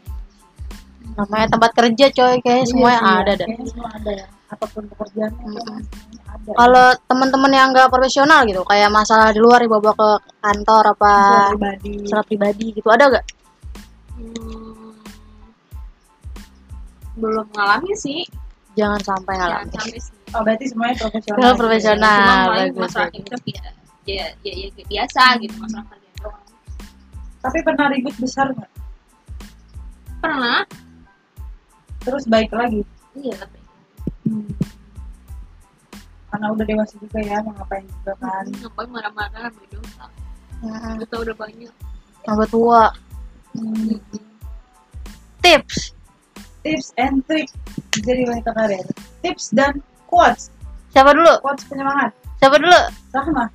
namanya 1.14 1.47
tempat 1.55 1.71
kerja 1.73 2.07
coy 2.11 2.35
kayaknya 2.42 2.66
semuanya 2.66 3.01
Iya 3.01 3.12
ada 3.23 3.33
semua 3.71 3.88
ada 3.95 4.11
ya. 4.11 4.27
Apa 4.47 4.64
pun 4.71 4.83
pekerjaannya 4.90 5.47
semuanya 5.47 5.87
ada. 6.27 6.51
Kalau 6.53 6.87
teman-teman 7.09 7.53
yang 7.55 7.69
nggak 7.73 7.88
profesional 7.88 8.40
gitu 8.45 8.62
kayak 8.66 8.90
masalah 8.90 9.31
di 9.31 9.40
luar 9.40 9.62
dibawa 9.62 9.95
ke 9.95 10.11
kantor 10.42 10.85
apa 10.99 11.14
Masalah 11.57 12.25
pribadi. 12.27 12.64
gitu 12.75 12.88
ada 12.90 13.05
gak 13.14 13.25
Hmm, 14.16 14.97
belum 17.21 17.47
ngalamin 17.53 17.97
sih. 17.97 18.25
Jangan 18.77 19.01
sampai 19.05 19.37
jangan 19.37 19.69
ngalamin 19.69 19.73
sampai 19.77 20.01
sih. 20.01 20.12
Oh 20.35 20.40
berarti 20.42 20.64
semuanya 20.73 20.95
profesional. 21.01 21.40
Ya. 21.45 21.53
profesional. 21.55 22.16
cuma 22.16 22.35
paling 22.49 22.73
bagus, 22.73 22.81
masalah 22.81 23.09
bagus. 23.09 23.19
hidup 23.21 23.42
ya. 23.45 23.62
Ya 24.07 24.27
ya, 24.40 24.53
ya, 24.57 24.66
kayak 24.73 24.88
biasa 24.88 25.23
gitu 25.42 25.55
masalah 25.61 25.85
doang. 26.21 26.45
Tapi 27.45 27.59
pernah 27.62 27.87
ribut 27.92 28.14
besar 28.19 28.47
nggak? 28.57 28.71
Pernah 30.25 30.59
terus 32.07 32.25
baik 32.31 32.55
lagi. 32.55 32.87
Iya. 33.19 33.35
Tapi 33.42 33.59
Hmm. 34.27 34.47
karena 36.31 36.47
udah 36.51 36.64
dewasa 36.66 36.95
juga 36.99 37.19
ya 37.23 37.38
mau 37.42 37.55
ngapain 37.59 37.87
juga 37.87 38.12
kan. 38.19 38.45
ngapain 38.47 38.88
marah-marah 38.90 39.51
berdosa 39.55 40.07
Hmm, 40.57 40.97
kita 41.05 41.14
udah 41.21 41.35
banyak. 41.37 41.73
Tambah 42.25 42.49
tua. 42.49 42.90
Hmm. 43.55 43.99
tips. 45.42 45.95
Tips 46.66 46.88
and 46.99 47.23
trick 47.31 47.47
jadi 48.03 48.27
wanita 48.27 48.51
karir. 48.51 48.87
Tips 49.23 49.55
dan 49.55 49.79
quotes. 50.11 50.51
Siapa 50.90 51.14
dulu? 51.14 51.31
Quotes 51.45 51.64
penyemangat. 51.71 52.11
Siapa 52.42 52.57
dulu? 52.59 52.81
Sama 53.14 53.47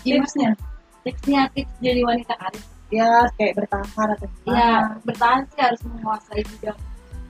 tipsnya 0.00 0.56
tipsnya 1.04 1.48
tips 1.52 1.72
jadi 1.84 2.00
wanita 2.04 2.34
karir. 2.40 2.64
Ya 2.90 3.28
kayak 3.38 3.54
bertahan 3.54 4.08
atau 4.16 4.26
ya 4.26 4.30
gimana 4.42 4.98
bertahan 5.06 5.40
sih 5.52 5.60
harus 5.62 5.80
menguasai 5.86 6.42
bidang 6.42 6.78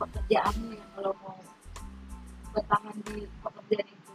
pekerjaannya 0.01 0.81
ya 0.81 0.85
kalau 0.97 1.13
mau 1.21 1.37
bertahan 2.57 2.97
di 3.07 3.29
pekerjaan 3.45 3.87
itu. 3.87 4.13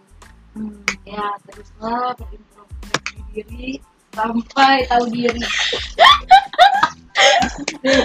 Hmm. 0.55 0.81
ya 1.03 1.27
teruslah 1.45 2.15
berintrospeksi 2.15 3.19
diri 3.31 3.69
sampai 4.15 4.75
tahu 4.89 5.05
diri. 5.13 5.43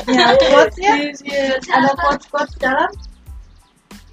Ya 0.07 0.39
quotesnya 0.39 1.59
ada 1.67 1.91
quotes 1.99 2.27
quotes 2.31 2.55
dalam. 2.63 2.91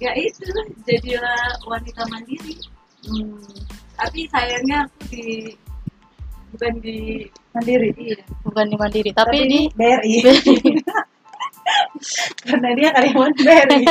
Ya 0.02 0.10
itu 0.18 0.50
jadilah 0.88 1.54
wanita 1.68 2.02
mandiri. 2.10 2.58
Hmm. 2.98 3.38
tapi 3.94 4.26
sayangnya 4.30 4.90
aku 4.90 5.00
di 5.10 5.54
bukan 6.50 6.72
di 6.82 7.30
mandiri. 7.54 7.88
Iya. 7.94 8.22
Bukan 8.42 8.64
di 8.70 8.76
mandiri 8.78 9.10
tapi, 9.14 9.38
di 9.46 9.60
BRI 9.74 10.16
karena 12.48 12.68
dia 12.72 12.88
karyawan 12.96 13.32
BRI 13.36 13.82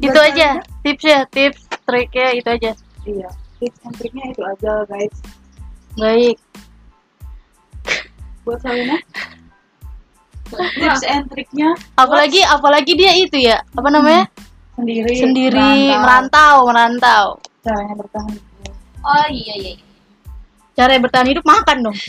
itu 0.06 0.18
aja. 0.20 0.48
Tipsnya 0.80 1.28
tips 1.28 1.68
triknya 1.84 2.26
itu 2.36 2.48
aja. 2.48 2.72
Iya 3.04 3.28
tips 3.60 3.78
and 3.84 3.94
triknya 3.96 4.24
itu 4.32 4.42
aja 4.44 4.72
guys. 4.88 5.14
Baik. 5.96 6.36
Buat 8.44 8.60
Salina? 8.64 8.96
Tips 10.52 11.02
and 11.04 11.28
triknya? 11.28 11.76
Apalagi 11.96 12.40
apalagi 12.44 12.92
dia 12.96 13.12
itu 13.16 13.36
ya 13.36 13.60
apa 13.60 13.88
namanya? 13.92 14.28
Sendiri 14.76 15.12
sendiri 15.16 15.96
merantau. 15.96 16.68
merantau 16.68 17.26
caranya 17.66 17.94
bertahan 17.98 18.30
hidup. 18.30 18.74
oh 19.02 19.26
iya 19.26 19.54
iya 19.58 19.72
iya. 19.74 19.86
cara 20.78 21.02
bertahan 21.02 21.28
hidup 21.34 21.42
makan 21.42 21.90
dong 21.90 21.98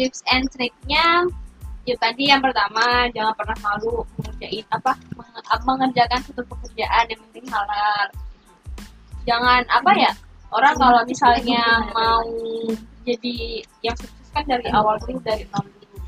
tips 0.00 0.24
and 0.32 0.48
triknya 0.48 1.28
ya 1.84 1.92
tadi 2.00 2.32
yang 2.32 2.40
pertama 2.40 3.04
jangan 3.12 3.36
pernah 3.36 3.58
malu 3.60 4.00
mengerjain 4.16 4.64
apa 4.72 4.96
menge- 5.12 5.64
mengerjakan 5.68 6.18
suatu 6.24 6.42
pekerjaan 6.48 7.04
yang 7.12 7.20
penting 7.28 7.46
halal. 7.52 8.06
Jangan 9.28 9.62
apa 9.68 9.92
ya 10.00 10.12
orang 10.56 10.72
kalau 10.80 11.04
misalnya 11.04 11.84
mau 11.92 12.24
jadi 13.04 13.60
yang 13.84 13.96
sukses 14.00 14.28
kan 14.32 14.48
dari 14.48 14.72
awal 14.72 14.96
dulu 15.04 15.20
dari 15.20 15.44
nol 15.52 15.68
dulu. 15.68 16.00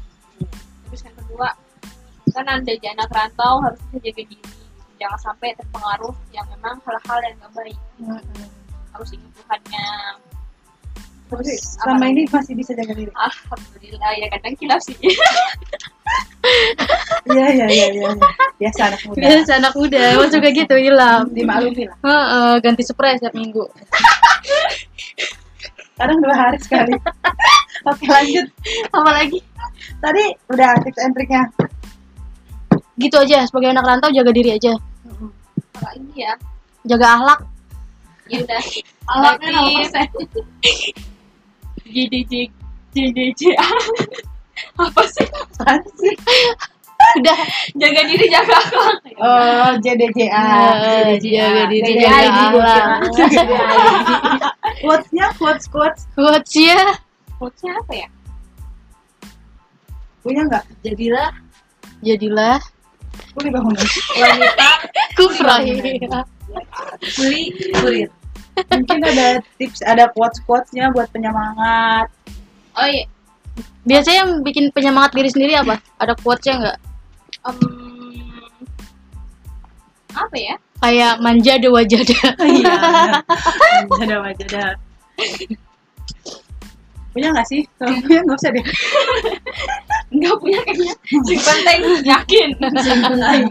Terus 0.89 1.01
yang 1.05 1.17
kedua 1.21 1.53
kan 2.33 2.49
anda 2.49 2.73
jadi 2.73 2.97
anak 2.97 3.13
rantau 3.13 3.61
harus 3.61 3.77
bisa 3.93 4.09
jaga 4.09 4.23
diri. 4.25 4.57
Jangan 4.97 5.21
sampai 5.21 5.53
terpengaruh 5.61 6.17
yang 6.33 6.49
memang 6.49 6.81
hal-hal 6.89 7.19
yang 7.29 7.37
gak 7.45 7.53
baik. 7.53 7.79
Harus 8.97 9.09
ingat 9.13 9.33
Tuhannya 9.37 9.85
tapi 11.33 11.49
Terus 11.49 11.81
selama 11.81 11.97
apa 11.97 12.07
ini 12.13 12.23
masih 12.29 12.53
bisa 12.53 12.77
jaga 12.77 12.93
diri? 12.93 13.09
Alhamdulillah 13.17 14.13
ya 14.21 14.27
kadang 14.29 14.55
kilaf 14.61 14.81
sih. 14.85 14.97
Iya 17.23 17.55
iya 17.55 17.67
iya 17.71 17.87
iya 17.95 18.11
biasa 18.59 18.91
anak 18.91 19.01
muda. 19.07 19.23
Biasa 19.23 19.53
anak 19.63 19.75
muda. 19.79 20.03
Emang 20.19 20.31
suka 20.35 20.51
gitu 20.51 20.75
hilang 20.75 21.31
dimaklumi 21.31 21.87
lah. 21.87 21.95
Heeh, 22.03 22.53
ganti 22.59 22.83
spray 22.83 23.15
setiap 23.15 23.31
minggu. 23.39 23.63
Kadang 26.03 26.19
dua 26.19 26.35
hari 26.35 26.59
sekali. 26.59 26.99
Oke 27.87 28.11
lanjut. 28.11 28.51
Apalagi 28.91 29.39
tadi 30.03 30.35
udah 30.51 30.83
tips 30.83 30.99
and 30.99 31.15
triknya 31.15 31.47
gitu 32.99 33.23
aja 33.23 33.47
sebagai 33.47 33.71
anak 33.71 33.87
rantau 33.87 34.11
jaga 34.11 34.35
diri 34.35 34.59
aja. 34.59 34.75
Kalau 35.79 35.93
ini 35.95 36.27
ya? 36.27 36.35
Jaga 36.91 37.23
ahlak 37.23 37.41
ya 38.27 38.43
udah. 38.43 38.63
Persen 39.79 40.11
JDJ 41.93 42.33
JDJ 42.97 43.43
apa 44.81 45.03
sih 45.09 45.27
Apaan 45.29 45.81
sih 46.01 46.17
udah 47.21 47.39
jaga 47.77 48.01
diri 48.09 48.27
jaga 48.31 48.57
akhlak 48.57 48.97
oh 49.21 49.71
JDJA 49.85 50.33
Eh, 50.33 51.21
jaga 51.21 51.63
diri 51.69 51.93
jaga 52.01 52.31
ahlak 52.31 52.87
quotesnya 54.81 55.27
quotes 55.37 55.67
quotes 55.69 56.09
quotes 56.17 56.53
ya 56.57 56.97
quotesnya 57.37 57.73
apa 57.85 57.93
ya 58.07 58.09
punya 60.23 60.43
nggak 60.47 60.65
jadilah 60.87 61.31
jadilah 62.01 62.61
boleh 63.37 63.51
bangun 63.51 63.75
wanita 64.17 64.71
kufrai 65.19 65.75
kuli 67.19 67.43
kurir 67.77 68.09
mungkin 68.69 68.99
ada 69.05 69.41
tips 69.57 69.81
ada 69.85 70.09
quotes 70.13 70.41
quotesnya 70.45 70.93
buat 70.93 71.09
penyemangat. 71.13 72.09
Oh 72.77 72.87
iya. 72.89 73.09
Biasanya 73.85 74.19
yang 74.25 74.33
bikin 74.47 74.71
penyemangat 74.73 75.13
diri 75.13 75.29
sendiri 75.29 75.59
apa? 75.59 75.81
Ada 76.01 76.17
quotesnya 76.21 76.55
nggak? 76.61 76.79
Em, 77.49 77.59
apa 80.13 80.37
ya? 80.37 80.57
Kayak 80.83 81.23
manja 81.23 81.55
de 81.63 81.69
wajada 81.71 82.35
iya 82.43 82.75
ada 84.03 84.17
wajada 84.19 84.75
punya 87.13 87.29
nggak 87.31 87.47
sih? 87.47 87.63
Kalau 87.77 87.95
punya 88.01 88.21
nggak 88.25 88.39
usah 88.41 88.51
deh. 88.51 88.65
Nggak 90.13 90.37
punya 90.45 90.61
kayaknya. 90.69 90.93
Sing 91.25 91.41
penting 91.41 91.81
yakin. 92.05 92.49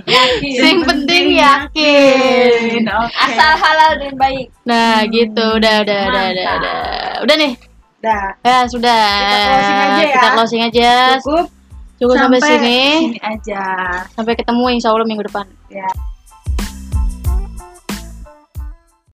Yakin. 0.06 0.62
Sing 0.62 0.78
penting 0.86 1.26
yakin. 1.34 2.82
Oke. 2.86 3.18
Asal 3.18 3.52
halal 3.58 3.92
dan 3.98 4.14
baik. 4.14 4.54
Nah 4.70 5.02
gitu. 5.10 5.58
Udah 5.58 5.82
udah 5.82 6.00
udah 6.14 6.24
udah 6.30 6.50
udah. 6.62 6.78
Udah 7.26 7.36
nih? 7.42 7.54
Dah 7.98 8.38
ya 8.46 8.70
sudah. 8.70 9.06
Kita 9.10 9.42
closing 9.50 9.82
aja 9.82 9.98
ya. 9.98 10.14
kita 10.14 10.28
closing 10.38 10.62
aja. 10.62 10.92
Cukup. 11.18 11.46
Cukup 11.98 12.16
sampai, 12.18 12.42
sini. 12.46 12.82
sini 13.10 13.20
aja. 13.26 13.64
Sampai 14.14 14.34
ketemu 14.38 14.66
insya 14.70 14.94
Allah 14.94 15.10
minggu 15.10 15.26
depan. 15.26 15.50
Ya 15.74 15.90